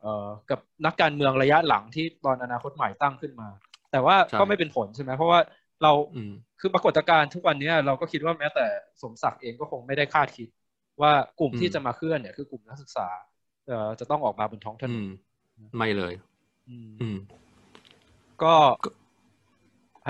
[0.00, 3.48] เอ่อกับนักการเมืองระยะหลังที่ตอนอนาคตใหม่ตั้งขึ้นมา
[3.92, 5.40] แต่ว่าก็ไม่เป็นผลใช่ไหมเพราะว่า
[5.82, 8.66] เราอืมคือปรากฏการณ์ทุกวันนี้เราก็คิดว่าแม้แต่
[9.02, 10.48] สมศักดิ์เองก็คงไม่ได้คาดคิด
[11.02, 13.06] ว่ากลุ่มที่อืมจะมาเคลื่อนเนี่ยคือกลุ่มนักศึกษา
[13.66, 15.08] เอ่อจะต้องออกมาบนท้องถนอืนม
[15.76, 16.12] ไม่เลย
[16.68, 17.16] อืมอืม
[18.42, 18.90] ก็ก็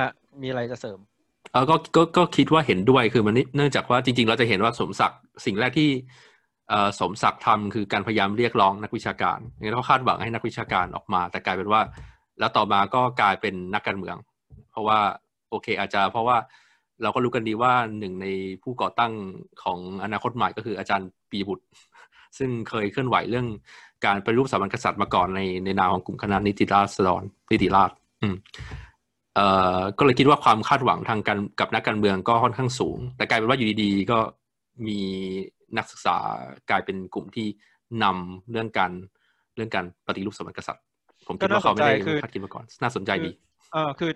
[0.01, 0.11] ฮะ
[0.43, 0.99] มีอะไรจะเสริม
[1.53, 5.91] เออก็ก็ก็คิดว่าเห็นด้วยคือมันเนื่องจากว่าจริง ๆ เราจะเห็นว่าสมศักดิ์สิ่งแรกที่
[6.69, 11.81] เอ่อสมศักดิ์ทำคือการพยายามเรียกร้องนักวิชาการงั้นเขาคาดหวังให้นักวิชาการออกมา แต่กลายเป็นว่า
[12.39, 14.17] แล้วต่อมาก็กลายเป็นนักการเมือง
[14.71, 14.99] เพราะว่า
[15.55, 16.37] โอเค อาจจะเพราะว่า
[17.03, 18.27] เราก็รู้กันดีว่าหนึ่งใน
[18.63, 19.13] ผู้ก่อตั้ง
[19.63, 21.65] ของอนาคตใหม่ก็คืออาจารย์ปียบุตร
[22.39, 23.47] ซึ่งเคยเคลื่อนไหวเรื่อง
[24.05, 28.37] การไปฏิรูปสถาบันกษัตริย์มาก่อนในในนามของกลุ่มคณะนิติราษฎรนิติราษฎร์อืม
[29.35, 29.47] เอ่
[29.79, 34.19] อก็เลยคิดว่าความคาดหวังทางการกับนักการเมืองก็ค่อนข้างสูง แต่กลายเป็นว่าอยู่ดีๆ ก็
[34.87, 34.99] มี
[35.77, 36.17] นักศึกษา
[36.71, 37.47] กลายเป็นกลุ่มที่
[38.03, 38.93] นำเรื่องการ
[39.57, 40.85] เรื่องการปฏิรูปสถาบันกษัตริย์
[41.27, 43.31] ผมคิดว่าเขาไม่ได้ก็น่าสนใจคือคาดคิดมาก่อน น่าสนใจดี
[43.73, 44.11] เออคือ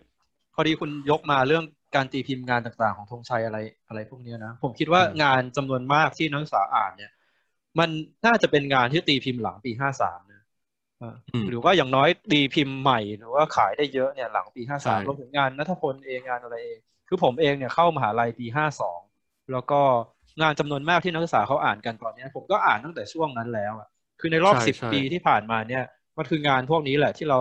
[0.60, 1.64] พอดีคุณยกมาเรื่อง
[1.96, 7.12] การตีพิมพ์งานต่างๆ ของธงชัยอะไรอะไรพวกเนี้ยนะ ผมคิดว่าอืมงานจำนวนมากที่นักศึกษาอ่านเนี่ย
[7.78, 7.90] มัน
[8.26, 10.42] น่าจะเป็นงานที่ตีพิมพ์หลังปีห้าสามนะ
[10.98, 19.00] เอออืมหรือว่าอย่างน้อยตีพิมพ์ใหม่หรือว่าขายได้เยอะเนี่ยหลังปีห้าใช่สามรวมถึงงานนัทพลเองงานอะไรเอง คือผมเองเนี่ยเข้ามหาลัยปีห้าสอง
[19.52, 19.80] แล้วก็
[20.40, 23.88] งานจำนวนมากที่นักศึกษาเขาอ่านกันตอนเนี้ยผมก็อ่านตั้งแต่ช่วงนั้นแล้วอะ
[24.20, 25.84] คือในรอบใช่สิบใช่ปีที่ผ่านมาเนี่ย
[26.18, 27.40] มันคืองานพวกนี้แหละที่เรา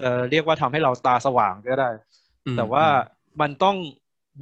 [0.00, 2.21] จะเรียกว่าทำให้เราตาสว่างก็ได้อืม
[2.56, 2.86] แต่ว่า
[3.40, 3.76] มันต้อง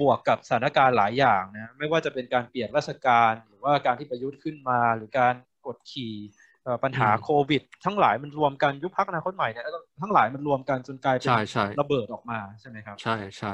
[0.01, 5.33] บวกกับสถานการณ์หลายอย่างนะไม่ว่าจะเป็นการเปลี่ยนราชการหรือว่าการที่ประยุทธ์ขึ้นมา หรือการ
[5.65, 6.15] กดขี่
[6.63, 9.65] เอ่อปัญหาโควิด ทั้งหลายมันรวมกันยุบพักอนาคตใหม่เนี่ย
[10.01, 13.53] ทั้งหลายมันรวมกันจนกลายเป็นใช่ใช่ระเบิดออกมาใช่ไหมครับ ใช่ใช่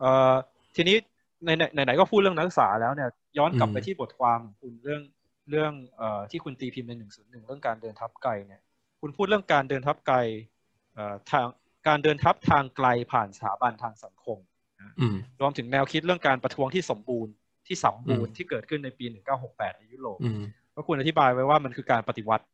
[0.00, 0.32] เอ่อ
[0.76, 0.96] ทีนี้
[1.46, 3.08] ในในไหนๆก็พูดเรื่องนักศึกษาแล้วเนี่ย
[3.38, 5.02] ย้อนกลับไปอืมที่บทความของคุณเรื่อง
[5.50, 8.60] เรื่องเอ่อที่คุณตีพิมพ์ในหนึ่งศูนย์หนึ่งเรื่องการเดินทับไกลเนี่ย
[9.00, 10.16] คุณพูดเรื่องการเดินทับไกล
[10.94, 11.46] เอ่อทาง
[11.86, 14.38] การเดินทับทางไกลผ่านสถาบันทางสังคม
[15.00, 17.32] อืมรวมถึงแนวคิดเรื่องการประท้วงที่สมบูรณ์
[17.66, 19.04] ที่สมบูรณ์อืมที่เกิดขึ้นในปี
[19.42, 20.42] 1968 ในยุโรปอืม
[20.74, 22.44] ก็คุณอธิบายไว้ว่ามันคือการปฏิวัติ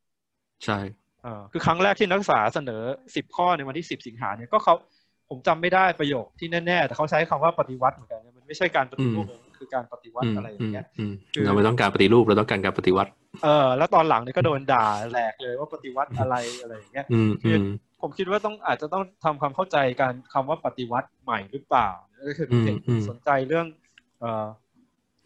[0.64, 0.78] ใช่
[1.22, 4.74] เอ่อคือครั้งแรกที่นักศึกษาเสนอ 10 ข้อในวันที่ 10 สิงหาเนี่ยก็เขา
[5.28, 13.10] ผมจำไม่ได้ประโยคที่แน่ๆ แต่เขาใช้คำว่าปฏิวัติเหมือนกันนะมันไม่ใช่การปฏิรูปมันคือการปฏิวัอืติมอะไรอย่าอืงมเงี้ยอืมคือเราไม่ต้องการปฏิรูปเราต้องการการปฏิวัติ
[13.44, 17.64] เออแล้วตอนหลังเนี่ยก็โดนด่าแหลกเลยว่าปฏิวัติอะไรอะไรอย่างเงี้ยอืมอืม
[18.00, 21.88] ผมคิดว่าต้องอาจจะต้องทำความเข้าใจการคำว่าปฏิวัติใหม่หรือเปล่า
[22.28, 23.66] ก็คืออืมเห็นอืมสนใจเรื่อง
[24.20, 24.46] เอ่อ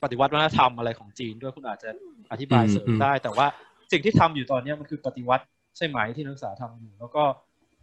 [0.03, 1.89] ปฏิวัติวัฒนธรรมอะไรของจีนด้วยคุณอาจจะ
[2.33, 3.47] อธิบายเสริมได้ แต่ว่า
[3.93, 5.45] สิ่งที่ทำอยู่ตอนเนี้ยมันคือปฏิวัติ
[5.77, 7.25] ใช่ไหมที่นักศึกษาทำอยู่ แล้วก็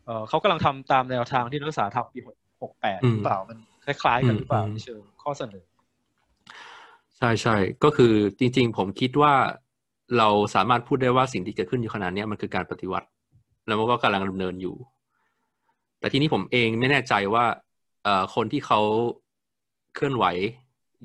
[0.05, 2.19] เอ่อเขากำลังทำตามแนวทางที่นักศึกษาทำปี
[2.61, 5.63] หกแปดหรือเปล่ามันคล้ายๆกันหรือเปล่าในเชิงข้อเสนอ
[7.17, 9.33] ใช่ใช่ก็คือจริง ๆ ผมคิดว่า
[10.17, 13.07] เราสามารถพูดได้ว่าสิ่งที่เกิดขึ้นอยู่ขณะเนี้ยมันคือการปฏิวัติ
[13.69, 14.75] แล้วมันก็กำลังดำเนินอยู่
[15.99, 17.45] แต่ทีนี้ผมเองไม่แน่ใจว่า
[18.03, 18.79] เอ่อคนที่เขา
[19.95, 20.25] เคลื่อนไหว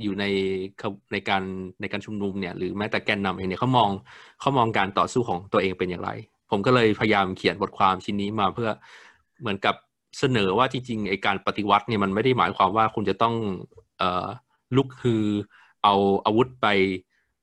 [0.03, 0.25] อยู่ใน
[1.13, 1.43] ในการ
[1.81, 3.91] ในการชุมนุมเนี่ย หรือแม้แต่แกนนำเองเนี่ยเขามอง
[4.41, 6.11] เขามองการต่อสู้ของตัวเองเป็นอย่างไร
[6.51, 8.71] ผมก็เลยพยายามเขียนบทความชิ้นนี้มาเพื่อ
[9.41, 9.75] เหมือนกับ
[10.19, 13.35] เสนอว่าจริงๆไอการปฏิวัติเนี่ยมันไม่ได้หมายความว่าคุณจะต้อง
[13.99, 14.27] เอ่อ
[14.77, 15.23] ลุกคือ
[15.85, 15.95] เอา
[16.27, 16.67] อาวุธไป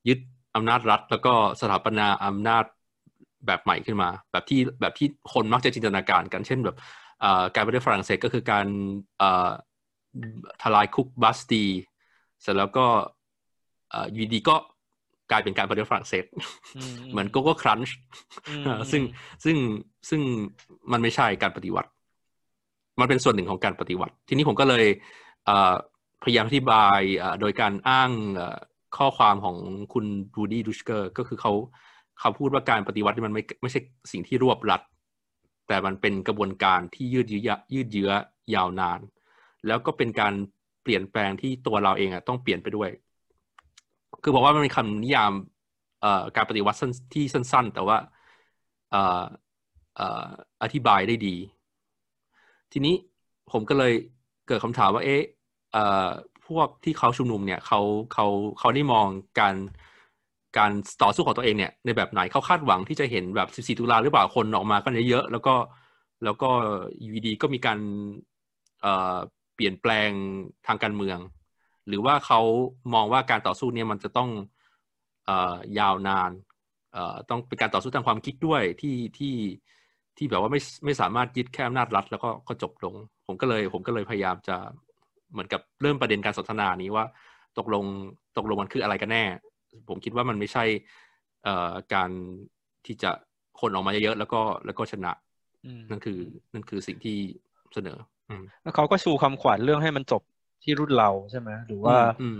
[0.07, 0.19] ยึด
[0.55, 2.65] อำนาจรัฐ แล้วก็สถาปนาอำนาจ
[3.45, 6.75] แบบใหม่ขึ้นมา แบบที่แบบที่คนมักจะจินตนาการกันเช่นแบบ
[7.21, 8.67] เอ่อการประเทศฝรั่งเศสก็คือการ
[9.19, 9.49] เอ่อ
[10.61, 11.63] ทลายคุกบัสตีย์
[12.41, 12.85] เสร็จแล้วก็
[13.91, 14.55] เอ่ออยู่ดีก็
[15.31, 16.25] กลายเป็นการประเทศฝรั่งเศส
[17.11, 17.95] เหมือนโกโก้ครันช์
[18.49, 19.03] อืมเออซึ่ง
[19.43, 19.57] ซึ่ง
[20.09, 20.21] ซึ่ง
[20.91, 21.89] มันไม่ใช่การปฏิวัติ
[22.99, 24.85] มันเป็นส่วนหนึ่งของการปฏิวัติ ทีนี้ผมก็เลย
[25.45, 25.73] เอ่อ
[26.23, 28.57] พยายามอธิบายเอ่อโดยการอ้างเอ่อ
[28.97, 29.57] ข้อความของ
[29.93, 31.53] คุณรูดี้ดุตช์เคอก็คือเขา
[32.21, 33.79] เขาพูดว่าการปฏิวัติมันไม่ไม่ใช่
[34.11, 34.81] สิ่งที่รวบรัด
[35.67, 37.41] แต่มันเป็นกระบวนการที่ยืดเยื้อ
[37.73, 38.11] ยืดเยื้อ
[38.55, 38.99] ยาวนาน
[39.67, 40.33] แล้วก็เป็นการ
[40.83, 42.89] เปลี่ยนแปลงที่ตัวเราเองอะต้องเปลี่ยนไปด้วย
[44.23, 45.33] คือบอกว่ามันเป็นคำนิยาม
[46.35, 47.97] การปฏิวัติสั้นที่สั้น ๆ แต่ว่า
[50.63, 51.35] อธิบายได้ดี
[52.71, 52.95] ทีนี้
[53.51, 53.93] ผมก็เลย
[54.47, 55.23] เกิดคำถามว่าเอ๊ะ
[56.47, 57.79] พวกที่เขาชุมนุมเนี่ยเขา
[58.13, 58.27] เขา
[58.59, 59.07] เขาได้มอง
[59.39, 59.55] การ
[60.57, 60.71] การ
[61.03, 65.55] ต่อสู้ของตัวเองเนี่ยในแบบไหนเขาคาดหวังที่จะเห็นแบบ 14 ตุลาหรือเปล่าคนออกมากันเยอะๆแล้วก็
[66.23, 66.49] แล้วก็
[67.03, 67.79] ยูดีก็มีการ
[68.81, 69.17] เอ่อ
[69.55, 70.09] เปลี่ยนแปลง
[70.67, 71.19] ทางการเมือง
[71.87, 72.39] หรือว่าเขา
[72.93, 74.29] มองว่าการต่อสู้เนี่ยมันจะต้อง
[75.25, 76.31] เอ่อยาวนาน
[76.93, 79.35] เอ่อต้องเป็นการต่อสู้ทางความคิดด้วยที่ที่
[80.17, 82.95] ที่แบบว่าไม่ไม่สามารถยึดแค่อำนาจรัฐแล้วก็ก็จบลง
[83.27, 84.55] ผมก็เลยผมก็เลยพยายามจะ
[85.31, 87.05] เหมือนกับเริ่มประเด็นการสนทนานี้ว่า
[87.57, 87.85] ตกลง
[88.37, 89.23] ตกลงมันคืออะไรกันแน่
[89.89, 90.63] ผมคิดว่ามันไม่ใช่
[91.43, 92.09] เอ่อการ
[92.85, 93.11] ที่จะ
[93.59, 95.11] คนออกมาเยอะๆแล้วก็แล้วก็ชนะ
[95.65, 96.19] อืมนั่นคือ
[96.53, 97.17] นั่นคือสิ่งที่
[97.73, 97.97] เสนอ
[98.29, 100.21] อืมแล้วเขาก็ชูคำขวัญเรื่องให้มันจบ
[100.63, 102.39] ที่รุ่นเราใช่ไหมหรือว่าอืม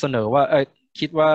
[0.00, 0.64] เสนอว่า เอย
[1.00, 1.30] คิดว่า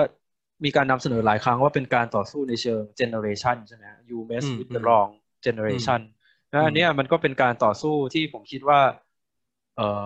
[0.64, 5.10] มีการนำเสนอหลายครั้งว่าเป็นการต่อสู้ในเชิง generation ใช่ไหม you mess อืม with the อืม wrong
[5.46, 6.00] generation
[6.50, 8.80] แล้วอันอืมเนี้ยมันก็เป็นการต่อสู้ที่ผมคิดว่า
[9.76, 10.04] เออ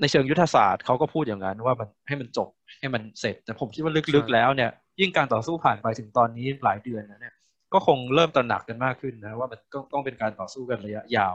[0.00, 7.34] ในเชิงยุทธศาสตร์เขาก็พูดอย่างนั้นว่ามันให้มันจบ ให้มันเสร็จ แต่ผมคิดว่าลึกๆแล้วเนี่ย ยิ่งการต่อสู้ผ่านไปถึงตอนนี้หลายเดือนแล้วเนี่ย
[7.72, 11.34] ก็คงเริ่มตระหนักกันมากขึ้นนะว่ามันก็ต้องเป็นการต่อสู้กันระยะยาว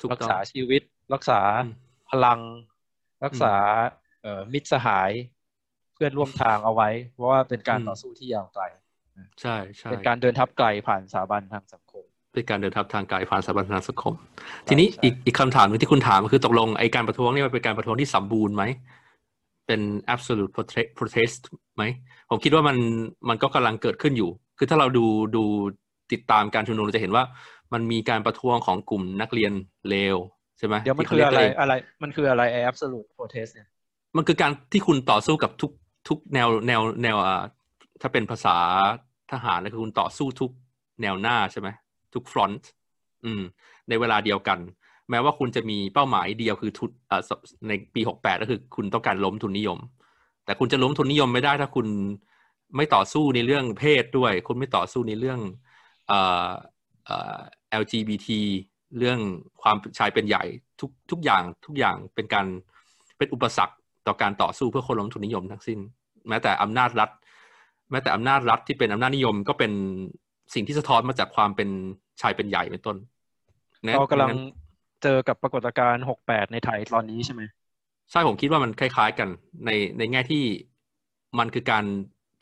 [0.00, 0.82] ถูกรักต้องษาชีวิต
[1.14, 1.74] รักษาอืม
[2.10, 2.40] พลัง
[3.24, 3.54] รักษา
[4.22, 5.10] เอ่อมิตรสหาย
[5.94, 8.64] เพื่อนร่วมทางเอาไว้ เพราะว่าเป็นการอืมต่อสู้ที่ยาวไกล
[9.40, 14.14] ใช่ใช่เป็นการเดินทับไกลผ่านสถาบันทางสังคมเป็นการเดินทับทางกายผ่านสถาบันทางสังคม
[14.68, 18.62] ทีนี้ใช่อีกอีกคำถามหนึงที่คุณถามก็คือตกลงไอการประท้วงเนี่ยมันเป็นการประท้วงที่สมบูรณ์ไหม
[19.70, 21.40] เป็น absolute prote- protest
[21.76, 21.84] ไหม
[22.30, 22.76] ผมคิดว่ามัน
[23.28, 25.06] มันก็กำลังเกิดขึ้นอยู่ คือถ้าเราดู
[25.36, 25.44] ดู
[26.12, 27.24] ติดตามการชุมนุมเราจะเห็นว่า
[27.72, 29.52] มันมีการประท้วงของกลุ่มนักเรียน
[29.88, 30.16] เลว
[30.58, 33.68] ใช่ไหมเดี๋ยวมันที่คือขาอะไรเรียกตัวเงอะไร มันคืออะไรไอ้ absolute protest เนี่ย
[34.16, 35.70] มันคือการที่คุณต่อสู้กับทุก
[36.08, 37.44] ทุกแนวแนวแนวอ่า
[38.00, 38.56] ถ้าเป็นภาษา
[39.32, 40.50] ทหารนะคือคุณต่อสู้ทุก
[41.02, 41.68] แนวหน้าใช่ไหม
[42.14, 42.70] ทุกฟรอนต์
[43.24, 43.42] อืม
[43.88, 44.58] ในเวลาเดียวกัน
[45.10, 46.90] แม้ว่าคุณจะมีเป้าหมายเดียวคือทุน
[47.68, 49.78] ในปีหกแปดก็คือคุณต้องการล้มทุนนิยม
[50.44, 51.86] แต่คุณจะล้มทุนนิยมไม่ได้ถ้าคุณ
[52.76, 55.40] ไม่ต่อสู้ในเรื่องเพศด้วย คุณไม่ต่อสู้ในเรื่อง
[56.08, 56.48] เอ่อ
[57.06, 57.38] เอ่อ
[57.80, 58.28] LGBT
[58.98, 59.18] เรื่อง
[59.62, 60.44] ความชายเป็นใหญ่
[60.80, 62.46] ทุกทุกอย่างทุกอย่างเป็นการ
[63.18, 63.74] เป็นอุปสรรค
[64.06, 65.78] ต่อการต่อสู้เพื่อคนล้มทุนนิยมทั้งสิ้น
[66.28, 67.10] แม้แต่อำนาจรัฐ
[67.90, 69.72] แม้แต่อำนาจรัฐที่เป็นอำนาจนิยมก็เป็น
[70.54, 71.68] สิ่งที่สะท้อนมาจากความเป็น
[72.20, 72.96] ชายเป็นใหญ่เป็นต้น
[73.82, 74.30] เรากำลัง
[75.02, 77.42] เจอกับปรากฏการณ์68ในไทยตอนนี้ใช่ไหม
[78.10, 79.28] ใช่ผมคิดว่ามันคล้าย ๆกัน
[79.66, 80.44] ในในแง่ที่
[81.38, 81.84] มันคือการ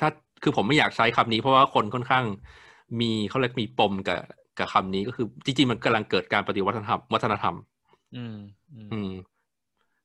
[0.00, 0.08] ถ้า
[0.42, 2.24] คือผมไม่อยากใช้คำนี้เพราะว่าคนค่อนข้าง
[3.00, 4.20] มีเขาเรียกมีปมกับ
[4.58, 7.54] กับคำนี้ก็คือจริงๆมันกำลังเกิดการปฏิวัฒนธรรมวัฒนธรรม
[8.16, 8.36] อืม
[8.74, 9.10] อืม อืม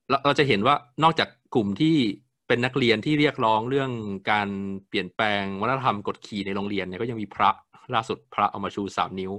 [0.10, 1.96] เราเราจะเห็นว่านอกจากกลุ่มที่
[2.48, 3.92] เป็นนักเรียนที่เรียกร้องเรื่อง
[4.32, 4.50] การ
[4.90, 7.50] เปลี่ยนแปลงวัฒนธรรมกฎขี่ในโรงเรียนเนี่ยก็ยังมีพระ
[7.94, 9.32] ล่าสุดพระเอามาชูสามนิ้ว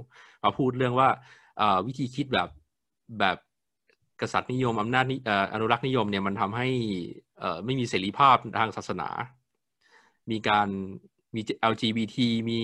[0.43, 1.09] มาพูดเรื่องว่า
[1.57, 2.47] เอ่อวิธีคิดแบบ
[3.19, 3.37] แบบ
[4.21, 6.67] กษัตริย์นิยมอำนาจนิออนุรักษ์นิยมเนี่ยมันทำให้
[7.65, 9.09] ไม่มีเสรีภาพทางศาสนา
[10.31, 10.67] มีการ
[11.35, 11.41] มี
[11.71, 12.17] LGBT
[12.49, 12.59] มี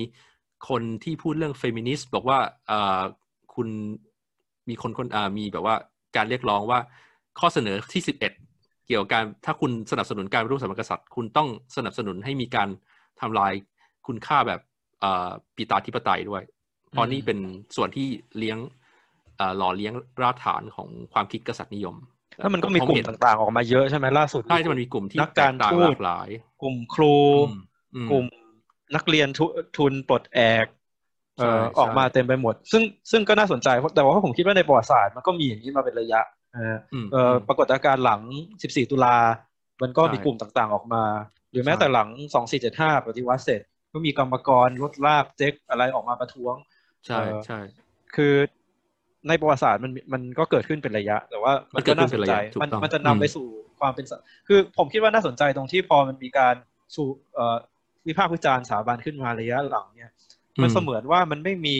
[0.69, 2.39] คนที่พูดเรื่องเฟมินิสต์บอกว่า
[3.55, 3.67] คุณ
[4.69, 5.75] มีคนคนมีแบบว่า
[6.15, 6.79] การเรียกร้องว่า
[7.39, 8.33] ข้อเสนอที่สิบเอ็ด
[8.87, 12.69] เกี่ยวกับการถ้าคุณสนับสนุนการรูปสถาบันกษัตริย์ คุณต้องสนับสนุนให้มีการ
[13.21, 13.53] ทำลาย
[14.07, 14.61] คุณค่าแบบ
[15.55, 16.43] ปิตาธิปไตยด้วย
[16.91, 17.39] เพราะนี่เป็น
[17.75, 18.57] ส่วนที่เลี้ยง
[19.57, 21.95] หล่อเลี้ยงรากฐานของความคิดกษัตริย์นิยม
[22.37, 26.29] แล้วมันก็มีกลุ่มผเห็นต่างๆออกมาเยอะใช่ไหมล่าสุดใช่ที่มันมีกลุ่มที่นักการแตต่างทูหตลากหลาย
[26.61, 27.59] กลุ่มครูอืม
[27.95, 28.25] อืมกลุ่ม
[28.95, 29.45] นักเรียนทุ
[29.77, 30.65] ทุนปลดแอก
[31.37, 36.21] เอ่อใช่ออกมาใช่เต็มไปหมด ซึ่งซึ่งก็น่าสนใจเพราะแต่ว่าผมคิดว่าในประวัติศาสตร์มันก็มีอย่างนี้มาเป็นระยะ
[36.53, 38.21] เอ่ออืมเอ่อมปรากฏการณ์หลัง
[38.61, 39.17] 14 ตุลา
[39.81, 41.03] มันก็ใช่มีกลุ่มต่างๆออกมา
[41.51, 42.09] หรือแม้ใช่แต่หลัง
[42.57, 43.61] 2475 ปฏิวัติเสร็จ
[43.93, 46.55] ก็มีกรรมกรรถลากเจ๊กอะไรออกมาประท้วง
[47.05, 47.59] ใช่เอ่อใช่
[48.15, 48.35] คือ
[49.27, 53.45] ในประวัติศาสตร์มันมันก็เกิดขึ้นเป็นระยะ แต่ว่ามัมันนเกิก็ดขึ้น่านสเป็นนระใจยะถูกมันต้องมันจะนำอืมไปสู่
[53.79, 54.13] ความเป็นส
[54.47, 56.55] คือผมคิดว่าน่าสนใจตรงที่พอมันมีการ
[56.95, 57.03] ชู
[57.35, 57.57] เอ่อ
[58.07, 60.11] วิพากษ์วิจารณ์สถาบันขึ้นมาระยะหลังเนี่ย
[60.61, 61.77] มันเสมือนว่ามันไม่มี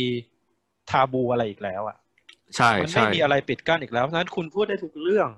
[0.90, 1.98] ทาบูอะไรอีกแล้วอะ
[2.56, 5.30] ใช่มันไม่ใช่มีอะไรปิดกั้นอีกแล้วเพราะฉะนั้นคุณพูดได้ทุกเรื่อง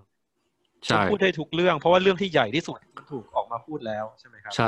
[0.90, 4.64] คุณใช่พูดได้ทุกเรื่อง เพราะว่าเรื่องที่ใหญ่ที่สุดมันถูกออกมาพูดแล้วใช่ไหมครับใช่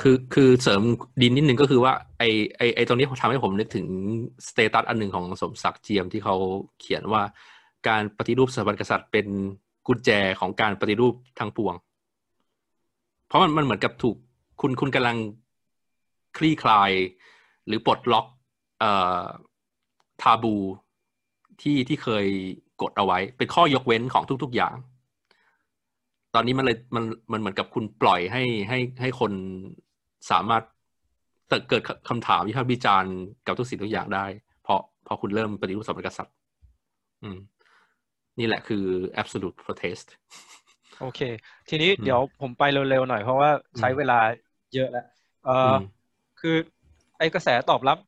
[0.00, 0.82] คือคือเสริม
[1.22, 2.22] ดินนิดนึงก็คือว่าไอ
[2.56, 3.86] ไอไอตรงนี้ทำให้ผมนึกถึง
[4.48, 6.36] สเตตัสอันหนึ่งของสมศักดิ์เจียมที่เขา
[6.80, 7.22] เขียนว่า
[7.88, 9.26] การปฏิรูปสถาบันกษัตริย์เป็น
[9.86, 11.74] กุญแจของการปฏิรูปทั้งปวง
[13.26, 14.16] เพราะมันมันเหมือนกับถูก
[14.60, 15.16] คุณคุณกำลัง
[16.36, 16.90] คลี่คลาย
[17.66, 18.26] หรือปลดล็อก
[18.80, 19.22] เอ่อ
[20.22, 20.54] ทาบู
[21.60, 22.26] ที่ที่เคย
[22.82, 24.74] กดเอาไว้ เป็นข้อยกเว้นของทุก ๆอย่าง
[26.34, 29.32] ตอนนี้มันเลยมันมันเหมือนกับคุณปล่อยให้ให้ให้คน
[30.30, 30.62] สามารถ
[31.68, 33.14] เกิดคำถามวิพากษ์วิจารณ์
[33.46, 34.24] กับทุกสิ่งทุกอย่างได้
[34.62, 36.34] เพราะพอคุณเริ่มปฏิรูปสถาบันกษัตริย์
[37.22, 37.38] อืม
[38.38, 38.84] นี่แหละคือ
[39.20, 40.06] absolute protest
[41.00, 41.20] โอเค
[41.68, 44.18] ทีนี้อืมเดี๋ยวผมไปเร็วๆหน่อยเพราะว่าใช้อืมเวลา
[44.74, 45.06] เยอะแล้ว
[45.46, 45.76] เอ่ออ
[46.40, 46.56] คือ
[47.18, 47.98] ไอกระแสตอบรับ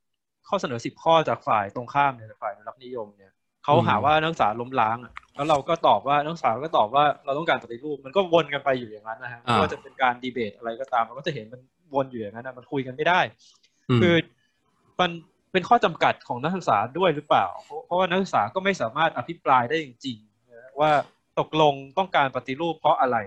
[0.48, 3.32] ข้อเสนอสิบข้อจากฝ่ายตรงข้ามเนี่ยฝ่ายรักนิยมเนี่ย
[3.64, 11.60] เขาหาว่านักศึกษาล้มล้างอะแล้วเราก็ตอบว่านักศึกษาก็ตอบว่าเราต้องการปฏิรูปมันก็วนกันไปอยู่อย่างนั้นนะฮะไม่ว่าจะเป็นการดีเบตอะไรก็ตามเราก็จะเห็นมัน
[11.94, 13.20] วนอยู่อย่างนั้นนะมันคุยกันไม่ได้
[14.00, 14.14] คือ
[15.00, 15.10] มัน
[15.52, 20.90] เป็นข้อจำกัดของนักศึกษาด้วยหรือเปล่าเพราะเพราะว่านักศึกษาก็ไม่สามารถอภิปรายได้จริงๆนะว่า
[21.40, 23.18] ตกลงต้องการปฏิรูปเพราะอะไร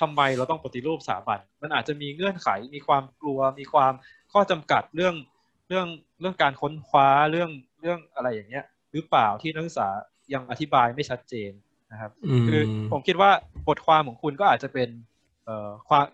[0.00, 3.92] ทำไมเราต้องปฏิรูปสถาบัน มันอาจจะมีเงื่อนไขมีความกลัวมีความ
[4.32, 5.14] ข้อจำกัดเรื่อง
[5.68, 5.86] เรื่อง
[6.20, 9.88] เรื่องการค้นคว้าเรื่องเรื่องอะไรอย่างเงี้ย หรือเปล่าที่นักศึกษา
[10.34, 11.52] ยังอธิบายไม่ชัดเจน
[11.92, 12.10] นะครับ
[12.48, 13.30] คือผมคิดว่า
[13.68, 15.09] บทความของคุณก็อาจจะเป็นเอ่อความ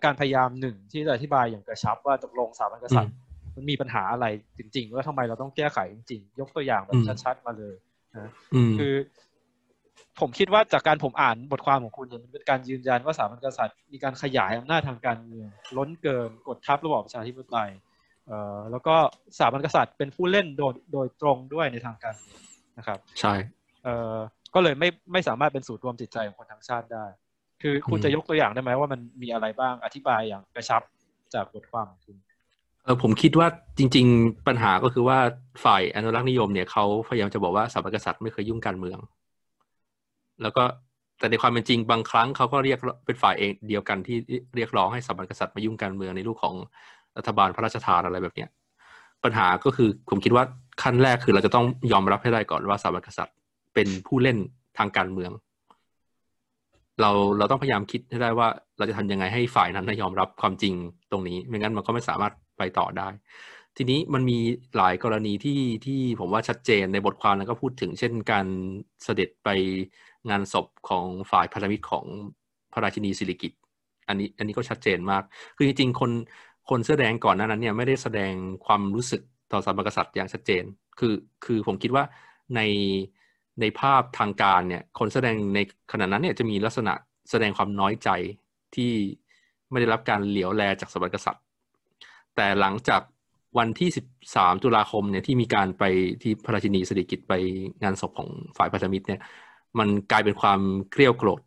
[0.05, 3.15] การพยายามหนึ่งที่จะอธิบายอย่างกระชับว่าตกลงสถาบันกษัตริย์
[3.55, 4.25] มันมีปัญหาอะไร
[4.57, 7.75] จริงๆว่าทำไมเราต้องแก้ไขจริงๆ ยกตัวอย่างแบบชัดๆมาเลย
[8.15, 8.31] นะ
[8.79, 8.93] คือ
[10.19, 15.47] ผมคิดว่าจากการผมอ่านบทความของคุณเนี่ยมันเป็นการยืนยันว่าสถาบันกษัตริย์ มีการขยายอำนาจทางการเมือง
[15.77, 17.71] ล้นเกินกดทับระบอบประชาธิปไตย
[18.27, 18.95] เอ่อแล้วก็
[19.37, 22.39] สถาบันกษัตริย์เป็นผู้เล่นโดยโดยตรงด้วยในทางการเมือง
[22.77, 23.33] นะครับ ใช่
[23.83, 24.15] เอ่อ
[24.53, 27.05] ก็เลยไม่ไม่สามารถเป็นศูนย์รวมจิตใจของคนทั้งชาติได้
[27.61, 30.81] คือคุณจะยกตัวอย่างได้ไหมว่ามันมีอะไรบ้างอธิบายอย่างกระชับ
[31.33, 32.15] จากบทความของคุณ
[32.83, 35.17] เออผมคิดว่าจริง ๆ ปัญหาก็คือว่า
[35.63, 38.99] ฝ่ายอนุรักษ์นิยมเนี่ยเขาพยายามจะบอกว่าสถาบันกษัตริย์ไม่เคยยุ่งการเมือง
[40.41, 40.63] แล้วก็
[41.19, 44.17] แต่ในความเป็นจริงบางครั้งเขาก็เรียกเป็นฝ่ายเองเดียวกันที่
[44.55, 46.55] เรียกร้องให้สถาบันกษัตริย์มายุ่งการเมืองในรูปของ
[47.17, 48.49] รัฐบาลพระราชทานอะไรแบบเนี้ย
[49.23, 50.43] ปัญหาก็คือผมคิดว่า
[50.83, 53.35] ขั้นแรกคือเราจะต้องยอมรับให้ได้ก่อนว่าสถาบันกษัตริย์
[53.73, 54.37] เป็นผู้เล่น
[54.77, 55.31] ทางการเมือง
[57.01, 60.73] เราเราต้องพยายามคิดให้ได้ว่าเราจะทำยังไงให้ฝ่ายนั้นยอมรับความจริง
[61.11, 63.09] ตรงนี้ ไม่งั้นมันก็ไม่สามารถไปต่อได้
[63.77, 64.39] ทีนี้มันมี
[64.77, 68.45] หลายกรณีที่ที่ผมว่าชัดเจนในบทความแล้วก็พูดถึงเช่นการ
[69.03, 69.49] เสด็จไป
[70.29, 72.05] งานศพของฝ่ายพันธมิตรของ
[72.73, 73.53] พระราชินีสิริกิต
[74.07, 75.23] อันนี้อันนี้ก็ชัดเจนมาก
[75.57, 76.11] คือจริงๆคน
[76.69, 78.33] คนเสื้อแดงก่อนหน้านั้นเนี่ยไม่ได้แสดง
[78.65, 80.63] ความรู้สึกต่อสถาบันกษัตริย์อย่างชัดเจน
[80.99, 81.13] คือ
[81.45, 82.03] คือผมคิดว่า
[82.55, 82.61] ใน
[83.61, 85.59] ในภาพทางการเนี่ย คนแสดงใน
[85.91, 86.93] ขณะนั้นเนี่ยจะมีลักษณะ
[87.31, 88.09] แสดงความน้อยใจ
[88.75, 88.91] ที่
[89.69, 91.43] ไม่ได้รับการเหลียวแลจากสถาบันกษัตริย์
[92.35, 93.01] แต่หลังจาก
[93.57, 93.89] วันที่
[94.25, 95.83] 13 ตุลาคมเนี่ยที่มีการไป
[96.21, 97.33] ที่พระราชินีสิริกิตไป
[97.83, 99.21] งานศพของฝ่ายพันธมิตรเนี่ย
[99.79, 100.59] มันกลายเป็นความ
[100.91, 101.41] เกลียวโกรธ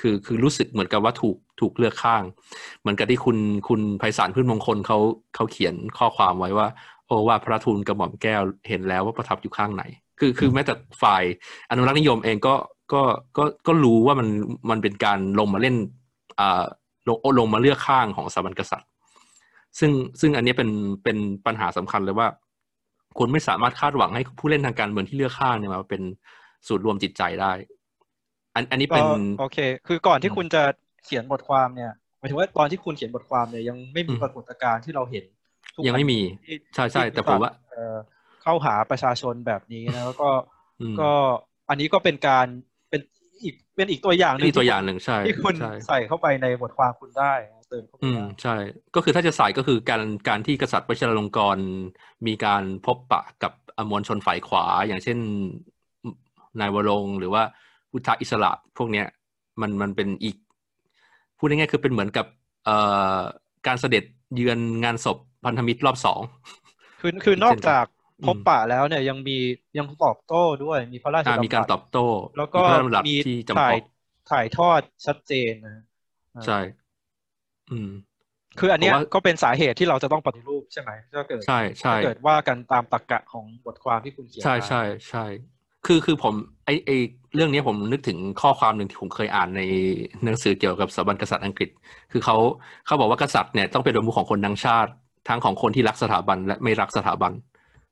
[0.00, 2.22] คือคือรู้สึกเหมือนกับว่าถูกถูกเลือกข้าง
[2.80, 3.38] เหมือนกับที่คุณ
[3.68, 4.98] คุณไพศาลพืชมงคลเขา
[5.34, 6.68] เขาเขียนข้อความไว้ว่า
[7.06, 9.84] โอ้ว่าพระทูลกระหม่อมแก้วเห็นแล้วว่าประทับอยู่ข้างไหน
[10.18, 11.22] คือคือแม้แต่ฝ่าย
[11.70, 12.54] อนุรักษ์นิยมเองก็
[12.92, 13.02] ก็
[13.36, 14.28] ก็ก็รู้ว่ามัน
[14.70, 15.76] มันเป็นการลงมาเล่น
[16.40, 16.64] อ่า
[17.08, 18.88] ลงลงมาเลือกข้างของสถาบันกษัตริย์
[19.78, 20.70] ซึ่งซึ่งอันนี้เป็น
[21.04, 22.28] เป็นปัญหาสำคัญเลยว่า
[23.18, 26.02] คุณไม่สามารถคาดหวังให้ผู้เล่นทางการเมืองที่เลือกข้างเนี่ยมาเป็น
[26.66, 27.52] สูตรรวมจิตใจได้
[28.54, 29.04] อันอันนี้เป็น
[29.40, 30.62] โอเค คือก่อนที่คุณจะ
[31.04, 35.24] เขียนบทความเนี่ยหมายถึงว่าตอนที่คุณเขียนบทความเนี่ยยังไม่มีปรากฏการณ์ที่เราเห็น
[35.86, 36.20] ยังไม่มี
[36.74, 37.52] ใช่ใช่แต่ผมว่า
[38.44, 40.30] เข้าหาประชาชนแบบนี้นะแล้วก็
[41.00, 41.10] ก็
[41.68, 42.46] อันนี้ก็เป็นการ
[42.90, 43.00] เป็น
[43.42, 45.54] อีกเป็นอีกตัวอย่างหนึ่งตัวอย่างหนึ่งใช่ที่คุณ
[45.88, 47.32] ใส่เข้าไปในบทความคุณได้
[47.68, 48.54] เติมเข้าไปอืมใช่
[48.94, 51.66] ก็คือถ้าจะใส่ก็คือการการที่กษัตริย์วชิรลงกรณ์
[52.26, 53.52] มีการพบปะกับ
[53.90, 55.18] มวลชนฝ่ายขวา อย่างเช่น
[56.60, 57.42] นายวรงหรือว่า
[57.90, 59.06] พุทธอิสระพวกเนี้ย
[59.60, 60.36] มันมันเป็นอีก
[61.38, 62.26] พูดง่ายๆคือเป็นเหมือนกับ
[62.64, 62.76] เอ่
[63.16, 63.18] อ
[63.66, 64.04] การเสด็จ
[64.34, 66.20] เยือนงานศพพันธมิตรรอบสอง
[67.00, 67.84] คือคือนอกจาก
[68.28, 69.38] พบปะแล้วเนี่ยยังมี
[69.78, 72.06] ยังตอบโต้ด้วยมีพระราชดำรัสมีการตอบโต้
[72.38, 72.62] แล้วก็
[73.06, 73.82] มีมีที่จำถ่าเพยาะ
[74.30, 75.84] ถ่ายทอดชัดเจนนะ
[76.46, 76.58] ใช่
[77.72, 77.90] อืม
[78.60, 85.24] คืออันเนี้ยผมว่าก็เป็นสาเหตุที่เราจะต้องปฏิรูปใช่ไหมถ้าเกิดใช่ใช่ถ้าเกิดว่ากันตามตรรกะของบทความที่คุณเขียนใช่มาใช่ใช่
[85.86, 86.34] คือคือผม
[86.66, 86.90] ไอไอ
[87.34, 89.62] เรื่องนี้ผมนึกถึงข้อความหนึ่งที่ผมเคยอ่านใน
[90.24, 91.68] หนังสือเกี่ยวกับสถาบันกษัตริย์อังกฤษ
[92.12, 92.36] คือเขา
[92.86, 94.90] เขาบอกว่ากษัตริย์เนี่ยต้องเป็นประมุขของคนทั้งชาติ
[95.28, 97.32] ทั้งของคนที่รักสถาบันและไม่รักสถาบัน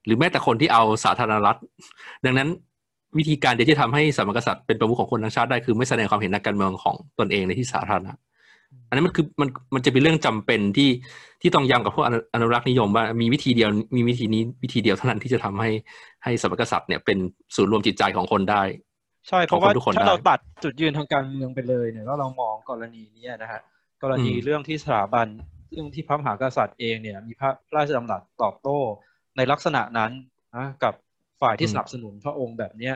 [0.04, 1.58] หรือแม้แต่คนที่เอาสาธารณรัฐ
[2.24, 2.48] ดังนั้น
[3.18, 8.12] วิธีการเดียวที่ทำให้สถาบันกษัตริย์เป็นประมุขของคนทั้งชาติได้คือไม่แสดงความเห็นทางการเมืองของตนเองในที่สาธารณะ
[8.88, 10.90] อันนั้นมันคือมันมันจะเป็นเรื่องจำเป็นที่
[11.42, 15.70] ที่ต้องย้ำกับพวกอนุอนุรักษ์นิยมว่ามีวิธีเดียวมีวิธีนี้วิธีเดียวเท่านั้นที่จะทำให้
[16.24, 17.18] ให้สมรกษัตริย์เนี่ยเป็น
[17.56, 18.62] ศูนย์รวมจิตใจของคนได้
[19.28, 23.60] ใช่เพราะว่าของคนทุกคนถ้าเราได้ตัดจุดยืนทางการเมืองไปเลยเนี่ยแล้วเรามองกรณีเนี้ยนะฮะ
[24.02, 25.26] กรณีอืมเรื่องที่สถาบัน
[25.70, 28.78] เรื่องที่พระมหากษัตริย์เองเนี่ยมีพระราชดำรัสตอบโต้
[29.36, 30.10] ในลักษณะนั้น
[30.56, 30.94] นะกับ
[31.42, 32.94] ฝ่ายที่สนับสนุนพระองค์แบบเนี้ย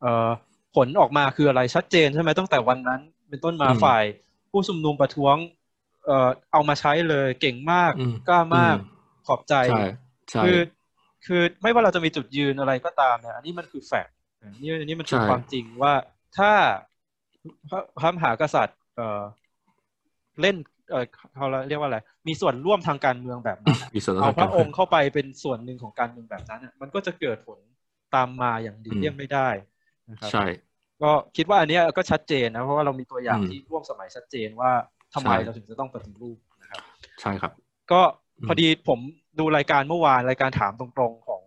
[0.00, 0.28] เอ่อ
[0.76, 4.04] ผลออกมาคืออะไรชัดเจนใช่ไหมตั้งแต่วันนั้น เป็นต้นมาอืมฝ่าย
[4.50, 5.36] ผู้ชุมนุมประท้วง
[6.06, 8.86] เอ่อเอามาใช้เลยเก่งมากอืมกล้ามากอืม
[9.26, 9.80] ขอบใจใช่
[10.30, 10.58] ใช่คือ
[11.26, 14.14] คือไม่ว่าเราจะมีจุดยืนอะไรก็ตามเนี่ยอันนี้มันคือแฟกต์
[14.62, 15.92] นี่อันนี้มันคือใช่ความจริงว่า
[16.38, 16.52] ถ้า
[17.70, 19.22] พระพระมหากษัตริย์เอ่อ
[20.40, 20.56] เล่น
[20.90, 21.04] เออ
[21.36, 27.58] เขาเรียกว่าอะไร มีส่วนร่วมทางการเมืองแบบนั้นมีส่วนร่วมเอาทางพการระเมืองค์เข้าไปเป็นส่วนหนึ่งของการเมืองแบบนั้นอะมันก็จะเกิดผล
[28.14, 29.48] ตามมาอย่างดีเลี่ยงไม่ได้
[30.10, 30.44] นะครับใช่
[31.02, 34.72] ก็คิดว่าอันเนี้ยก็ชัดเจนนะ เพราะว่าเรามีตัวอย่างอืมที่ร่วมสมัยชัดเจนว่า
[35.14, 36.82] ทำไมใช่เราถึงจะต้องปฏิรูปนะครับ
[37.20, 37.52] ใช่ครับ
[37.92, 38.00] ก็
[38.40, 39.00] อืมพอดีผม
[39.38, 41.42] ดูรายการเมื่อวานรายการถามตรงๆของ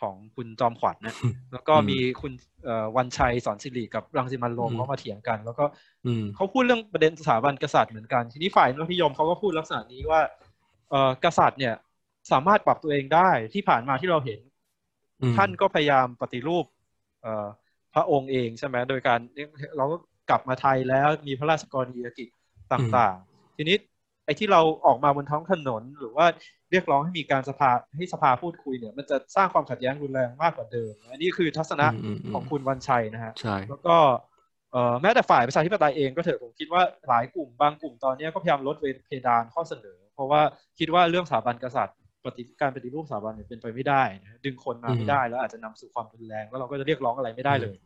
[0.00, 1.14] ของคุณจอมขวัญนะ
[1.52, 2.32] แล้วก็มีคุณ
[2.64, 5.64] เอ่อวันชัยสอนสิริกับรังสิมันต์โรมอืมเขามาเถียงกัน แล้วก็
[6.06, 10.20] อืมเขาพูดเรื่องประเด็นสถาบันกษัตริย์เหมือนกัน ทีนี้ฝ่ายนพิยมเขาก็พูดลักษณะนี้ว่า
[10.90, 11.74] เอ่อกษัตริย์เนี่ย
[12.32, 14.40] สามารถปรับตัวเองได้ที่ผ่านมาที่เราเห็น
[15.20, 16.64] อืมท่านก็พยายามปฏิรูป
[17.22, 17.46] เอ่อ
[17.94, 19.18] พระองค์เองใช่ไหมโดยการ
[19.76, 19.96] เราก็
[20.30, 22.28] กลับมาไทยแล้วมีพระราชกรณียกิจ
[22.72, 23.76] ต่างๆ ทีนี้
[24.24, 26.26] ไอ้ที่เราออกมาบนท้องถนนหรือว่า
[26.74, 33.96] เรียกร้องให้มีการสภาให้สภาพูดคุยเนี่ย มันจะสร้างความขัดแย้งรุนแรงมากกว่าเดิม อันนี้คือทัศนะอืมอืมของคุณวันชัยนะฮะใช่แล้วก็
[34.72, 40.40] เอ่อแม้แต่ฝ่ายประชาธิปไตยเองก็เถอะผมคิดว่าหลายกลุ่มบางกลุ่มตอนนี้ก็พยายามลดเพดานข้อเสนอ เพราะว่า
[40.78, 47.76] คิดว่าเรื่องสถาบันกษัตริย์ปฏิการปฏิรูปสถาบันเนี่ยเป็นไปไม่ได้นะดึงคนมาไม่ได้แล้วอาจจะนำสู่ความรุนแรง แล้วเราก็จะเรียกร้องอะไรไม่ได้เลย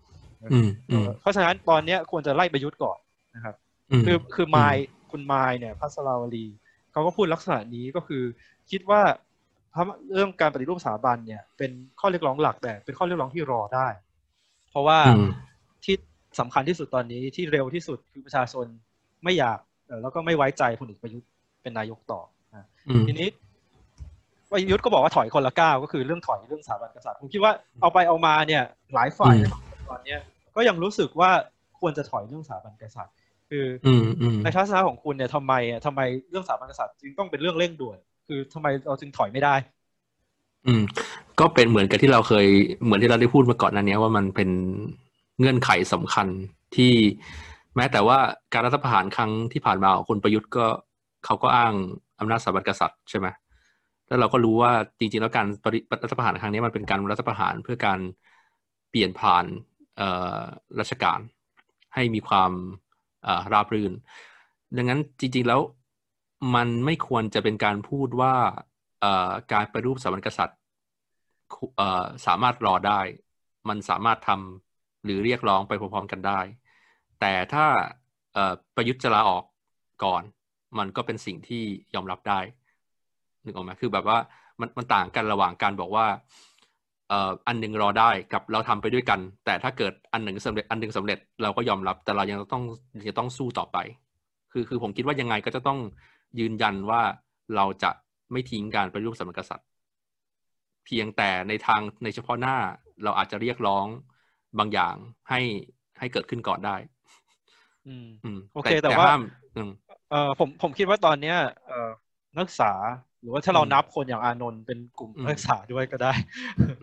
[0.52, 2.98] อืมเออืมอเพราะฉะนั้นตอนเนี้ยควรจะไล่ประยุทธ์ก่อน
[3.34, 3.54] นะครับ
[4.00, 4.76] มคือคือไมาย
[5.10, 6.46] คุณไมายเนี่ยพัสราวลี
[6.92, 8.22] เขาก็พูดลักษณะนี้ก็คือ
[8.70, 9.00] คิดว่า
[9.74, 9.82] พระ
[10.14, 13.88] เรื่องการปฏิรูปสถาบันเนี่ย เป็นข้อเรียกร้องหลักแต่เป็นข้อเรียกร้องที่รอได้
[14.70, 15.30] เพราะว่าอืม
[15.84, 15.94] ที่
[16.40, 18.66] สำคัญที่สุดตอนนี้ที่เร็วที่สุดคือประชาชน
[19.24, 21.28] ไม่อยากเอ่อแล้วก็ไม่ไว้ใจพลเอกประยุทธ์
[21.62, 22.20] เป็นนายกต่อ
[22.54, 23.28] นะอืมทีนี้
[24.50, 28.62] ประยุทธ์ก็บอกว่าถอยคนละก้าวก็คือเรื่องถอยเรื่องสถาบันกษัตริย์ผมคิดว่าเอาไปเอามาเนี่ย
[28.94, 30.20] หลายฝ่ายในสังคมตอนเนี้ย
[30.56, 31.30] ก็ยังรู้สึกว่า
[31.80, 33.14] ควรจะถอยเรื่องสถาบันกษัตริย์
[33.50, 36.00] คือออืมอืมในทัศนะของคุณเนี่ยทำไมอะทำไม
[36.30, 37.98] เรื่องสถาบันกษัตริย์จึงต้องเป็นเรื่องเร่งด่วน
[38.28, 39.54] คือทำไมเราจึงถอยไม่ได้
[40.66, 40.82] อืม
[41.40, 42.46] ก็เป็นเหมือนกับที่เราเคย
[42.84, 44.50] เหมือนที่เราได้พูดมาก่อนนั้นเนี้ยว่ามันเป็น
[45.38, 46.26] เงื่อนไขสำคัญ
[46.76, 46.92] ที่
[47.76, 48.18] แม้แต่ว่า
[48.52, 50.66] การรัฐประหารครั้งที่ผ่านมาของคุณประยุทธ์ก็
[51.24, 51.74] เขาก็อ้าง
[52.20, 53.26] อำนาจสถาบันกษัตริย์ใช่ไหม
[54.08, 55.46] แล้วเราก็รู้ว่าจริงๆแล้วการ
[56.02, 58.00] รัฐประหารครั้งนี้มันเป็นการรัฐประหารเพื่อการ
[58.90, 59.44] เปลี่ยนผ่าน
[59.96, 60.02] เอ
[60.80, 61.20] ราชการ
[61.94, 62.52] ให้มีความ
[63.52, 63.92] ราบรื่น
[64.76, 65.60] ดังนั้นจริงๆแล้ว
[66.54, 68.34] มันไม่ควรจะเป็นการพูดว่า
[69.52, 70.58] การปฏิรูปสถาบันกษัตริย์
[72.26, 73.00] สามารถรอได้
[73.68, 76.40] มันสามารถทำหรือเรียกร้องไปพร้อมๆกันได้
[77.20, 77.66] แต่ถ้า
[78.76, 79.44] ประยุทธ์จะลาออก
[80.04, 80.22] ก่อน
[80.78, 81.64] มันก็เป็นสิ่งที่
[81.94, 82.40] ยอมรับได้
[83.44, 84.18] นึกออกไหมคือแบบว่า
[84.60, 86.06] มันมันต่างกันระหว่างการบอกว่า
[87.46, 92.62] อันหนึ่งรอได้กับเราทำไปด้วยกัน แต่ถ้าเกิดอันหนึ่งสำเร็จอันหนึ่งสำเร็จเราก็ยอมรับแต่เรายังต้อง
[93.06, 93.78] ยังต้องสู้ต่อไป
[94.52, 95.78] คือคือผมคิดว่ายังไงก็จะต้อง
[96.40, 97.02] ยืนยันว่า
[97.56, 97.90] เราจะ
[98.32, 99.68] ไม่ทิ้งการปฏิรูปสถาบันกษัตริย์
[100.84, 102.56] เพียงแต่ในทางในเฉพาะหน้า
[103.04, 103.86] เราอาจจะเรียกร้อง
[104.58, 104.96] บางอย่าง
[105.28, 105.40] ให้
[105.98, 106.76] ให้เกิดขึ้นก่อนได้
[107.86, 109.20] อืมอืมโอเคแต่ว่าห้าม
[109.56, 109.70] อืม
[110.10, 111.90] เอ่อผมผมคิดว่าตอนเนี้ยเอ่อ
[112.36, 112.72] นักศึกษา
[113.20, 116.12] หรือว่าถ้าเราอืมนับคนอย่างอานนท์เป็นกลุ่มอืมนักศึกษาด้วยก็ได้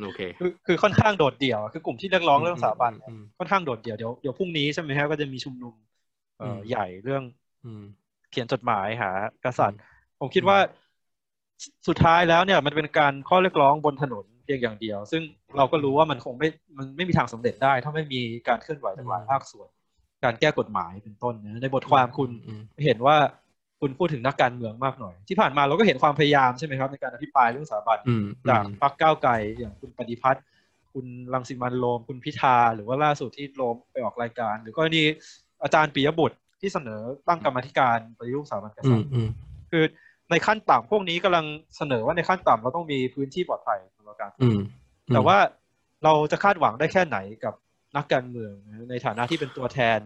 [0.04, 5.74] โอเคคือคือค่อนข้างโดดเดี่ยว คือกลุ่มที่เรียกร้องเรื่องสถาบันเนี่ยอืมค่อนข้างโดดเดี่ยวเดี๋ยวเดี๋ยวพรุ่งนี้ใช่ไหมฮะก็จะมีชุมนุม
[6.38, 7.24] เอ่ออมใหญ่เรื่อง
[7.64, 9.12] อืมเขียนจดหมายหา
[9.46, 9.80] กษัตริย์
[10.20, 10.58] ผมคิดว่า
[11.64, 15.22] สสุดท้ายแล้วเนี่ย มันเป็นการข้อเรียกร้องบนถนนเพียงอย่างเดียว ซึ่ง
[15.58, 19.70] เราก็รู้ว่ามันคงไม่มันไม่มีทางสำเร็จได้ ถ้าไม่มีการเคลื่อนไหวจากหลายภาคส่วน
[20.24, 23.18] การแก้กฎหมายเป็นต้นนะในบทความคุณอืมเห็นว่า
[23.82, 30.44] คุณพูดถึงนักการเมืองมากหน่อย ที่ผ่านมาเราก็เห็นความพยายามใช่ไหมครับ ในการอภิปรายเรื่องสถาบันอืมจากอืมพรรคก้าวไกลอย่างคุณปฏิพัฒน์
[30.94, 35.04] คุณรังสิมันต์โรมคุณพิธาหรือว่าล่าสุดที่โรมไปออกรายการ หรือกรณี
[35.64, 39.30] อาจารย์ปิยบุตร ที่เสนอตั้งกรรมาธิการปฏิรูปสถาบันกอืษัตมริย์อืม
[39.72, 39.84] คือ
[40.32, 41.46] ในขั้นต่ำพวกนี้กำลัง
[41.78, 44.60] เสนอว่าในขั้นต่ำเราต้องมีพื้นที่ปลอดภัยสำหรับการอืม
[45.14, 45.38] แต่ว่า
[46.04, 47.54] เราจะคาดหวังได้แค่ไหนกับ
[47.96, 48.54] นักการเมือง
[48.90, 50.00] ในฐานะที่เป็นตัวแทน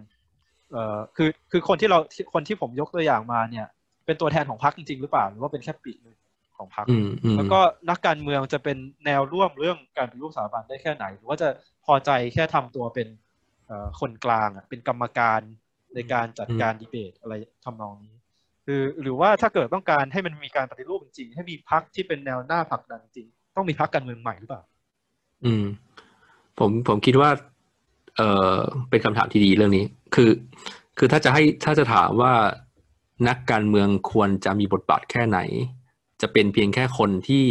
[0.71, 1.99] เอ่อคือคือคนที่เรา
[2.33, 3.67] คนที่ผมยกตัวอย่างมาเนี่ย
[4.05, 6.17] เป็นตัวแทนของพรรคจริง ๆ หรือเปล่า หรือว่าเป็นแค่ปีกหนึ่ง
[6.57, 11.49] ของพรรคอืมอืมแล้วก็นักการเมืองจะเป็นแนวร่วมเรื่องการปฏิรูปสถาบันได้แค่ไหน หรือว่าจะ
[11.85, 13.07] พอใจแค่ทำตัวเป็น
[13.67, 15.41] เอ่อคนกลางอะเป็นกรรมการ
[15.95, 17.33] ในการจัดการดีเบตอะไร
[17.65, 18.15] ทำนองนี้
[18.65, 24.61] คือหรือว่าถ้าเกิดต้องการให้มันมีการปฏิรูปจริงๆให้มีพรรคที่เป็นแนวหน้าผลักดันจริง ต้องมีพรรคการเมืองใหม่หรือเปล่า
[25.45, 25.65] อืม
[26.59, 27.29] ผมผมคิดว่า
[28.17, 28.21] เอ
[28.53, 28.57] อ
[28.89, 29.85] เป็นคำถามที่ดีเรื่องนี้
[30.15, 30.31] คือ
[30.97, 32.33] คือถ้าจะให้ถ้าจะถามว่า
[33.27, 35.39] นักการเมืองควรจะมีบทบาทแค่ไหน
[36.21, 37.45] จะเป็นเพียงแค่คนที่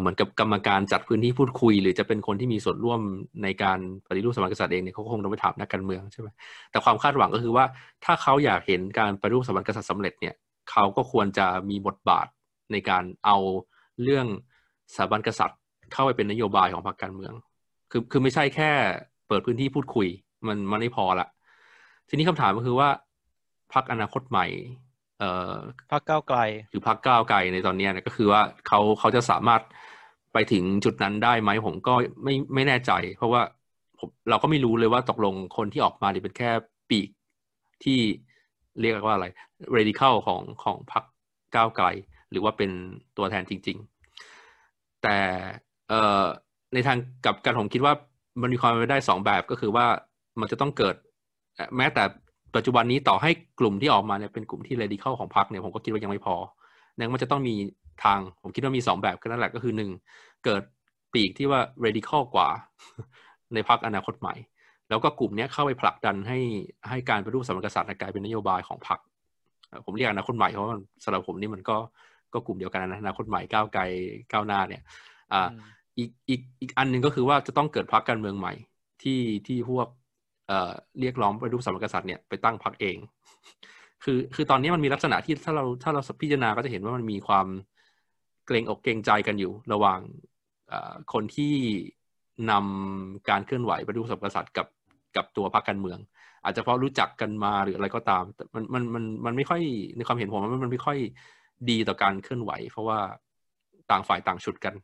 [0.00, 3.00] เหมือนกับกรรมการจัดพื้นที่พูดคุย หรือจะเป็นคนที่มีส่วนร่วม
[3.42, 6.28] ในการปฏิรูปสถาบันกษัตริย์เองเนี่ยเขาก็คงต้องไปถามนักการเมืองใช่ไหม
[6.70, 7.64] แต่ความคาดหวังก็คือว่า
[8.04, 10.34] ถ้าเขาอยากเห็นการปฏิรูปสถาบันกษัตริย์สำเร็จเนี่ย
[10.70, 12.26] เขาก็ควรจะมีบทบาท
[12.72, 13.36] ในการเอา
[14.02, 14.26] เรื่อง
[14.94, 15.58] สถาบันกษัตริย์
[15.92, 17.32] เข้าไปเป็นนโยบายของพรรคการเมือง
[17.90, 18.70] คือคือไม่ใช่แค่
[19.28, 20.08] เปิดพื้นที่พูดคุย
[20.46, 21.28] มันมันไม่พอละ
[22.08, 22.88] ทีนี้คำถามก็คือว่า
[23.72, 24.46] พรรคอนาคตใหม่
[25.18, 25.54] เอ่อ
[25.90, 26.38] พักก้าวไกล
[26.70, 29.62] หรือพรรคก้าวไกลในตอนเนี้ยนะก็คือว่าเขาเขาจะสามารถ
[30.32, 31.94] ไปถึงจุดนั้นได้ไหมผมก็
[32.24, 33.42] ไม่ไม่แน่ใจ เพราะว่า
[33.98, 36.50] ผมเราก็ไม่รู้เลยว่าตกลงคนที่ออกมาเนี่ยเป็นแค่
[36.90, 37.08] ปีก
[37.84, 37.98] ที่
[38.80, 39.26] เรียกว่าอะไร
[39.76, 41.04] radical ของของพรรค
[41.54, 41.86] ก้าวไกล
[42.30, 42.70] หรือว่าเป็น
[43.16, 43.78] ตัวแทนจริง
[44.40, 45.18] ๆ แต่
[45.88, 46.24] เอ่อ
[46.74, 47.94] ในทางกลับกันผมคิดว่า
[48.40, 49.86] มันมีความเป็นไปได้สองแบบก็คือว่า
[50.40, 50.94] มันจะต้องเกิด
[51.56, 52.02] เอ่อแม้แต่
[52.56, 53.30] ปัจจุบันนี้ต่อให้
[53.60, 56.34] กลุ่มที่ออกมาเนี่ยเป็นกลุ่มที่ radical ของพรรคเนี่ยผมก็คิดว่ายังไม่พอ
[56.96, 57.54] นั้นมันจะต้องมี
[58.04, 59.90] ทางผมคิดว่ามีสองแบบก็นั่นแหละก็คือหนึ่ง
[60.44, 60.62] เกิด
[61.14, 62.48] ปีกที่ว่า radical กว่า
[63.54, 64.34] ในพรรคอนาคตใหม่
[64.88, 66.38] แล้วก็กลุ่มเนี้ยเข้าไปผลักดันให้
[66.88, 68.98] ให้การปฏิรูปสถาบันกษัตริย์กลายเป็นนโยบายของพรรค
[69.68, 71.76] เอ่อผมเรียกอนาคตใหม่เพราะว่ามันสำหรับผมนี่มันก็
[72.32, 73.82] ก็กลุ่มเดียวกันนะอนาคตใหม่ก้าวไกล
[74.32, 74.82] ก้าวหน้าเนี่ย
[75.32, 75.60] อ่าอืม
[75.98, 78.54] อีกอีกอีกอันหนึ่งก็คือว่าจะต้องเกิดพรรคการเมืองใหม่
[79.02, 79.86] ที่ที่พวก
[81.00, 82.96] เรียกร้องปรูปสถาบันกษัตริย์เนี่ยไปตั้งพรรคเอง
[84.04, 87.46] คือคือตอนนี้มันมีลักษณะที่ถ้าเราถ้าเราพิจารณาก็จะเห็นว่ามันมีความ
[88.46, 90.00] เกรงอกเกรงใจกันอยู่ ระหว่าง
[91.12, 91.54] คนที่
[92.50, 94.66] นำการเคลื่อนไหวปรูปสถาบันกษัตริย์กับ
[95.16, 95.98] กับตัวพรรคการเมือง
[96.44, 98.24] อาจจะเพราะรู้จักกันมาหรืออะไรก็ตาม
[98.54, 99.62] มันมันมันมันไม่ค่อย
[99.96, 100.98] ในความเห็นผมมันมันไม่ค่อย
[101.70, 102.98] ดีต่อการเคลื่อนไหว เพราะว่า
[103.90, 104.74] ต่างฝ่ายต่างฉุดกัน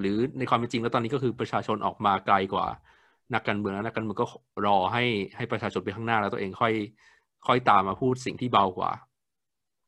[0.00, 2.66] หรือในความเป็นจริงแล้วตอนนี้ก็คือประชาชนออกมาไกลกว่า
[3.34, 4.26] นักการเมืองแล้วนักการเมืองก็
[4.66, 5.04] รอให้
[5.36, 6.72] ให้ประชาชนไปข้างหน้าแล้วตัวเองค่อย
[7.46, 8.92] ค่อยตามมาพูดสิ่งที่เบากว่า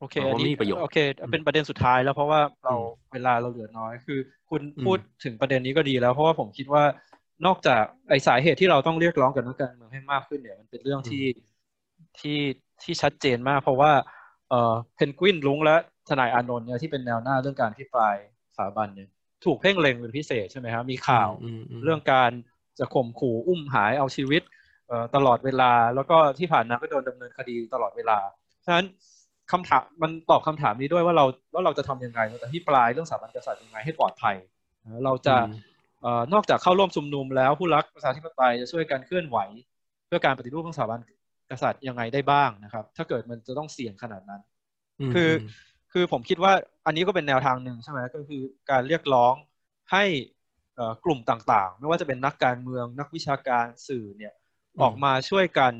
[0.00, 0.98] โอเคผมว่าอันนี้มีประโยชน์โอเค
[1.32, 4.18] เป็นประเด็นสุดท้ายแล้วเพราะว่าเราอืมเวลาเราเหลือน้อยคือ
[4.50, 6.84] คุณอืมพูดถึงประเด็นนี้ก็ดีแล้ว เพราะว่าผมคิดว่า
[7.46, 11.24] นอกจากไอสาเหตุที่เราต้องเรียกร้องกับนักการเมืองให้มากขึ้นเนี่ยมันเป็นเรื่องที่
[12.20, 12.38] ที่
[12.82, 13.92] ที่ชัดเจนมาก เพราะว่า
[14.48, 15.76] เอ่อเพนกวินลุงและ
[16.08, 18.14] ทนายอานนท์เนี่ยที่เป็นแนวหน้าเรื่องการพิปราย
[18.56, 19.08] สถาบันเนี่ย
[19.44, 22.30] ถูกเพ่งเล็งเป็นพิเศษใช่ไหมครับมีข่าวอืมอืมเรื่องการ
[22.78, 24.42] จะข่มขู่อุ้มหายเอาชีวิต
[24.88, 28.18] เอ่อตลอดเวลา แล้วก็ที่ผ่านมาก็โดนดำเนินคดีตลอดเวลา
[28.64, 28.86] ฉะนั้น
[29.52, 34.36] คำถามมันตอบคำถามนี้ด้วยว่าเราว่าเราจะทำยังไงเราจะพิปรายเรื่องสถาบันกษัตริย์ยังไงให้ปลอดภัย
[34.84, 35.50] นะเราจะอืม
[36.02, 39.38] เอ่อนอกจากเข้าร่วมชุมนุมแล้วผู้รักประชาธิปไตยจะช่วยกันเคลื่อนไหว
[40.06, 41.00] เพื่อการปฏิรูปของสถาบัน
[41.50, 44.40] กษัตริย์ยังไงได้บ้างนะครับ ถ้าเกิดมันจะต้องเสี่ยงขนาดนั้น
[45.00, 45.38] มคือม
[45.92, 46.52] คือผมคิดว่า
[46.86, 49.34] อันนี้ก็เป็นแนวทางหนึ่งใช่ไหมก็คือการเรียกร้อง
[49.92, 50.33] ให้เอ่อ
[51.04, 54.32] กลุ่มต่างๆ ไม่ว่าจะเป็นนักการเมืองนักวิชาการสื่อเนี่ย
[54.82, 55.74] ออกมาช่วยกัน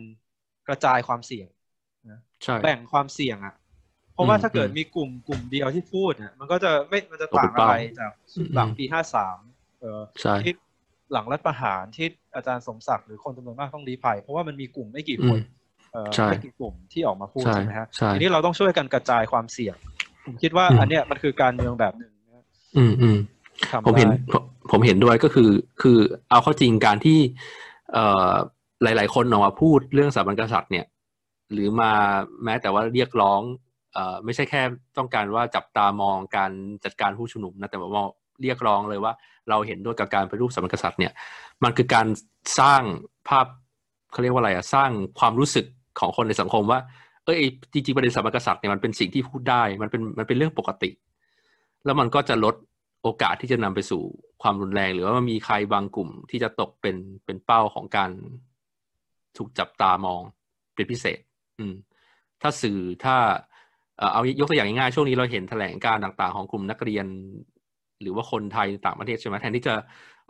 [0.69, 1.49] กระจายความเสี่ยง
[2.45, 3.55] ใช่แบ่งความเสี่ยงอะ
[4.15, 9.39] เพราะว่าอืมถ้าเกิดอืมมีกลุ่มกลุ่มเดียวที่พูดเนี่ยมันก็จะไม่มันจะตกต่างเป็นเป้าอะไรจากอืมหลังปีห้าสาม
[9.81, 10.53] เอ่อใช่ที่
[11.13, 15.41] หลังรัฐประหารที่อาจารย์สมศักดิ์หรือคนจำนวนมากต้องรีภัย เพราะว่ามันมีกลุ่มไม่กี่คนอืม
[15.93, 19.77] เอ่อใช่ไม่กี่กลุ่มที่ออกมาพูดใช่ใช่ไหมฮะใช่ทีนี้เราต้องช่วยกันกระจายความเสี่ยง
[20.25, 22.45] ผมคิดว่าอืมอันเนี้ยมันคือการเมืองแบบหนึ่งนะ
[22.77, 23.19] อืมอืม
[23.71, 24.19] ทำผมเห็นได้
[24.71, 25.51] ผมเห็นด้วยก็คือ
[25.83, 25.99] คือ
[26.31, 27.19] เอาเข้าจริงการที่
[27.93, 28.33] เอ่อ
[28.83, 30.87] หลาย ๆ คนออกมาพูดเรื่องสถาบันกษัตริย์เนี่ย
[31.53, 31.93] หรือมา
[32.45, 33.41] แม้แต่ว่าเรียกร้อง
[33.95, 34.63] เอ่อไม่ใช่แค่
[34.99, 36.53] ต้องการว่าจับตามองการ
[36.85, 38.05] จัดการผู้ชุมนุมนะแต่ว่า
[38.43, 39.13] เรียกร้องเลยว่า
[39.49, 41.13] เราเห็นด้วยกับการไปรูปสถาบันกษัตริย์เนี่ย
[41.63, 42.07] มันคือการ
[42.59, 42.83] สร้าง
[43.29, 43.47] ภาพ
[44.13, 45.67] เขาเรียกว่าอะไรอะสร้างความรู้สึก
[46.01, 46.81] ของคนในสังคมว่า
[47.25, 47.39] เอ้ย
[47.73, 50.91] จริงๆประเด็นสถาบันกษัตริย์เนี่ยมันเป็นสิ่งที่พูดได้มันเป็นมันเป็นเรื่องปกติ
[51.85, 52.55] แล้วมันก็จะลด
[53.03, 54.03] โอกาสที่จะนำไปสู่
[54.45, 58.11] ความรุนแรง หรือว่ามีใครบางกลุ่มที่จะตกเป็นเป็นเป้าของการ
[59.37, 60.21] ถูกจับตามอง
[60.75, 61.21] เป็นพิเศษ
[61.59, 61.75] อืม
[62.43, 63.17] ถ้าสื่อถ้า
[64.13, 67.07] เอายกตัวอย่างง่ายๆช่วงนี้เราเห็นแถลงการต่างๆ ของกลุ่มนักเรียน
[68.01, 69.75] หรือว่าคนไทยต่างประเทศใช่ไหมแทนที่จะ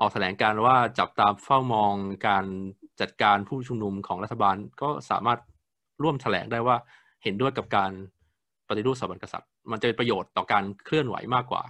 [0.01, 1.95] ออกแถลงการว่าจับตามเฝ้ามอง
[2.29, 2.45] การ
[3.01, 5.39] จัดการผู้ชุมนุมของรัฐบาลก็สามารถ
[6.03, 6.77] ร่วมแถลงได้ว่า
[7.23, 7.91] เห็นด้วยกับการ
[8.69, 11.62] ปฏิรูปสถาบันกษัตริย์ มันจะเป็นประโยชน์ต่อการเคลื่อนไหวมากกว่า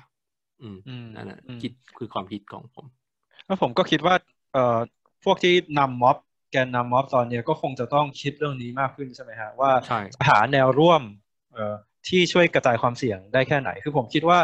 [0.65, 2.87] อืมอืมนั่นแหละอืมคิดคือความคิดของผม
[3.47, 4.15] แล้วผมก็คิดว่า
[4.53, 4.79] เอ่อ
[5.25, 6.17] พวกที่นำม็อบ
[6.53, 11.03] แกนนำม็อบตอนเนี้ยก็คงจะต้องคิดเรื่องนี้มากขึ้นใช่ไหมฮะว่าใช่หาแนวร่วม
[11.53, 11.75] เอ่อ
[12.09, 14.39] ที่ช่วยกระจายความเสี่ยงได้แค่ไหน คือผมคิดว่า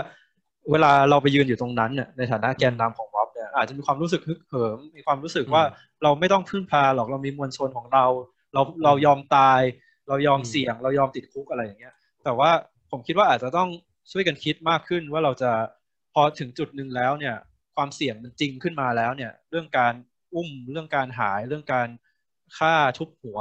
[0.71, 8.07] เวลาเราไปยืนอยู่ตรงนั้นเนี่ยในฐานะแกนนำของม็อบเนี่ยอาจจะมีความรู้สึกฮึกเหิมมีความรู้สึกว่าอืมเราไม่ต้องพึ่งพาหรอกเรามีมวลชนของเรา
[8.55, 9.61] เราเรายอมตาย
[10.09, 11.95] เรายอมอืมเสี่ยง เรายอมติดคุกอะไรอย่างเงี้ย
[12.25, 12.51] แต่ว่า
[12.91, 13.69] ผมคิดว่าอาจจะต้อง
[14.13, 15.51] ช่วยกันคิดมากขึ้นว่าเราจะ
[16.15, 17.37] พอถึงจุดหนึ่งแล้วเนี่ย
[17.77, 19.95] ความเสี่ยงมันจริงขึ้นมาแล้วเนี่ย เรื่องการ
[20.35, 21.89] อุ้มเรื่องการหายเรื่องการ
[22.59, 23.39] ฆ่าทุบหัว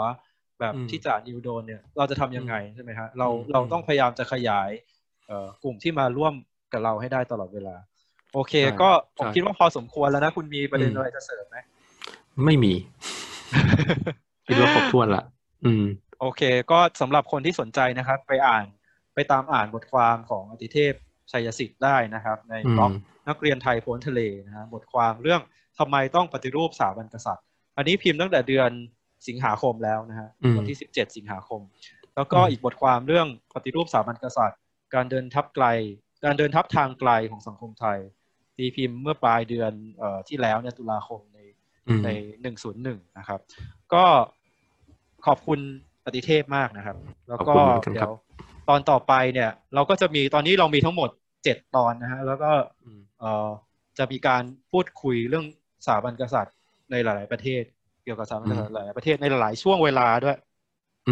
[0.59, 4.69] แบบอืมที่จ่านิวโดนเนี่ย เราจะทำยังไงใช่ไหมฮะเราอืมเราอืมต้องพยายามจะขยาย
[5.27, 6.33] เอ่อกลุ่มที่มาร่วม
[6.73, 7.75] กับเราให้ได้ตลอดเวลา
[8.33, 11.57] โอเคใช่ก็ผมใช่คิดว่าพอสมควรแล้วนะ คุณมีประเด็นอืมอะไรจะเสริมไหม
[12.45, 12.73] ไม่มี
[14.47, 15.23] คิดว่าครบถ้วนละ
[15.65, 15.85] อืม
[16.19, 16.41] โอเค
[16.71, 18.65] ก็สำหรับคนที่สนใจนะครับ ไปอ่าน
[19.13, 20.93] ไปตามอ่านบทความของอติเทพ
[21.31, 22.91] ชัยสิทธิ์ได้นะครับ ในอืมบล็อก
[23.29, 25.41] นักเรียนไทยพ้นทะเลนะฮะบทความเรื่อง
[25.79, 27.45] ทำไมต้องปฏิรูปสถาบันกษัตริย์
[27.77, 28.69] อันนี้พิมพ์ตั้งแต่เดือน
[29.27, 31.61] สิงหาคมแล้วนะฮะอืมวันที่สิบเจ็ดสิงหาคม
[32.13, 34.59] แแล้วก็อืมอีกบทความเรื่องปฏิรูปสถาบันกษัตริย์
[34.95, 35.65] การเดินทับไกล
[36.25, 37.99] การเดินทับทางไกลของสังคมไทย
[38.57, 41.39] ตีพิมพ์เมื่อปลายเดือนเอ่อที่แล้วเนี่ยตุลาคมใน
[41.87, 42.09] อืมใน
[42.41, 43.39] หนึ่งศูนย์หนึ่งนะครับ
[43.93, 44.05] ก็
[45.25, 45.59] ขอบคุณ
[46.05, 46.97] ปฏิเทพมากนะครับ
[47.29, 48.13] แล้วก็ขอบคุณเหมือนกันเดี๋ครับ
[48.69, 51.09] ตอนต่อไปเนี่ย เราก็จะมีตอนนี้เรามีทั้งหมด
[51.43, 52.51] เจ็ดตอนนะฮะแล้วก็
[52.83, 53.49] อืมเอ่อ
[53.97, 55.45] จะมีการพูดคุยเรื่อง
[55.85, 56.55] สถาบันกษัตริย์
[56.91, 57.63] ในหลาย ๆ ประเทศ
[58.03, 60.37] เกี่ยวกับสถาบันกษัตริย์หลายๆประเทศในหลายๆช่วงเวลาด้วย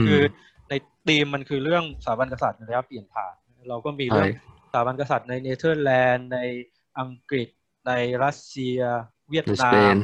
[0.06, 0.22] คือ
[0.70, 0.74] ใน
[1.08, 3.34] ธีมมันคือเรื่องสถาบันกษัตริย์ในระยะเปลี่ยนผ่าน
[3.70, 4.42] เราก็มีเรื่องใช่
[4.72, 6.40] สถาบันกษัตริย์ในเนเธอร์แลนด์ใน
[7.00, 7.48] อังกฤษ
[7.88, 7.92] ใน
[8.24, 8.80] รัสเซีย
[9.30, 9.98] เวียดในสนาเปมน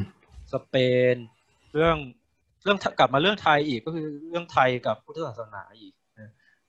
[0.52, 0.76] สเป
[1.12, 1.14] น
[1.72, 1.96] เรื่อง
[2.62, 6.03] เรื่องกลับมาเรื่องไทยอีกก็คือเรื่องไทยกับพุทธศาสนาอีกนะเพ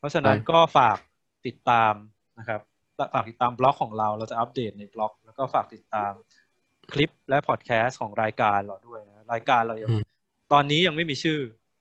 [0.06, 0.98] ราะฉะนั้นใช่ก็ฝาก
[1.46, 1.94] ติดตาม
[2.40, 2.62] นะครับ
[3.14, 6.12] ฝากติดตามบล็อกของเราเราจะอัปเดตในบล็อก แล้วก็ฝากติดตาม
[6.92, 10.04] คลิปและพอดแคสต์ของรายการเราด้วยนะรายการเรายังอืม
[10.54, 11.40] ตอนนี้ยังไม่มีชื่อ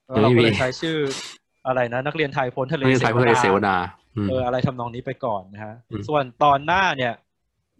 [0.08, 0.98] ยังเราไม่ก็มีเลยใช้ชื่อ
[1.66, 3.76] อะไรนะ นักเรียนไทยพ้นทะเลเรื่องไทยเพื่อเสวนา
[4.16, 7.14] อืมเอออะไรทำนองนี้ไปก่อนนะฮะอืมส่วนตอนหน้าเนี่ย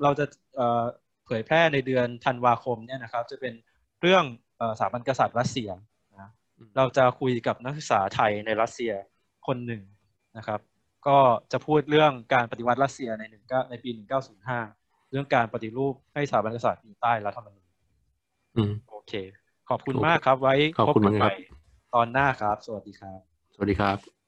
[0.02, 0.24] เราจะ
[0.56, 0.82] เอ่อ
[1.26, 3.54] เผยแพร่ในเดือนธันวาคมเนี่ยนะครับ จะเป็น
[4.00, 4.24] เรื่อง
[4.58, 5.70] เอ่อสถาบันกษัตริย์รัสเซีย
[6.12, 6.30] นะ
[6.76, 8.92] เราจะคุยกับนักศึกษาไทยในรัสเซีย
[9.46, 9.82] คนหนึ่ง
[10.36, 10.60] นะครับ
[11.06, 11.18] ก็
[11.52, 13.90] จะพูดเรื่องการปฏิวัติรัสเซียในหนึ่งในปี
[14.50, 17.68] 1905 เรื่องการปฏิรูปให้สถาบันกษัตริย์อยู่ใต้รัฐธรรมนูญ
[18.56, 19.12] อืมโอเค
[19.68, 21.34] ขอบคุณมากครับไว้ขอบพบคุณกันมากใหครับม่
[21.94, 23.20] ตอนหน้าครับ สวัสดีครับ
[23.54, 24.23] สวัสดีครับ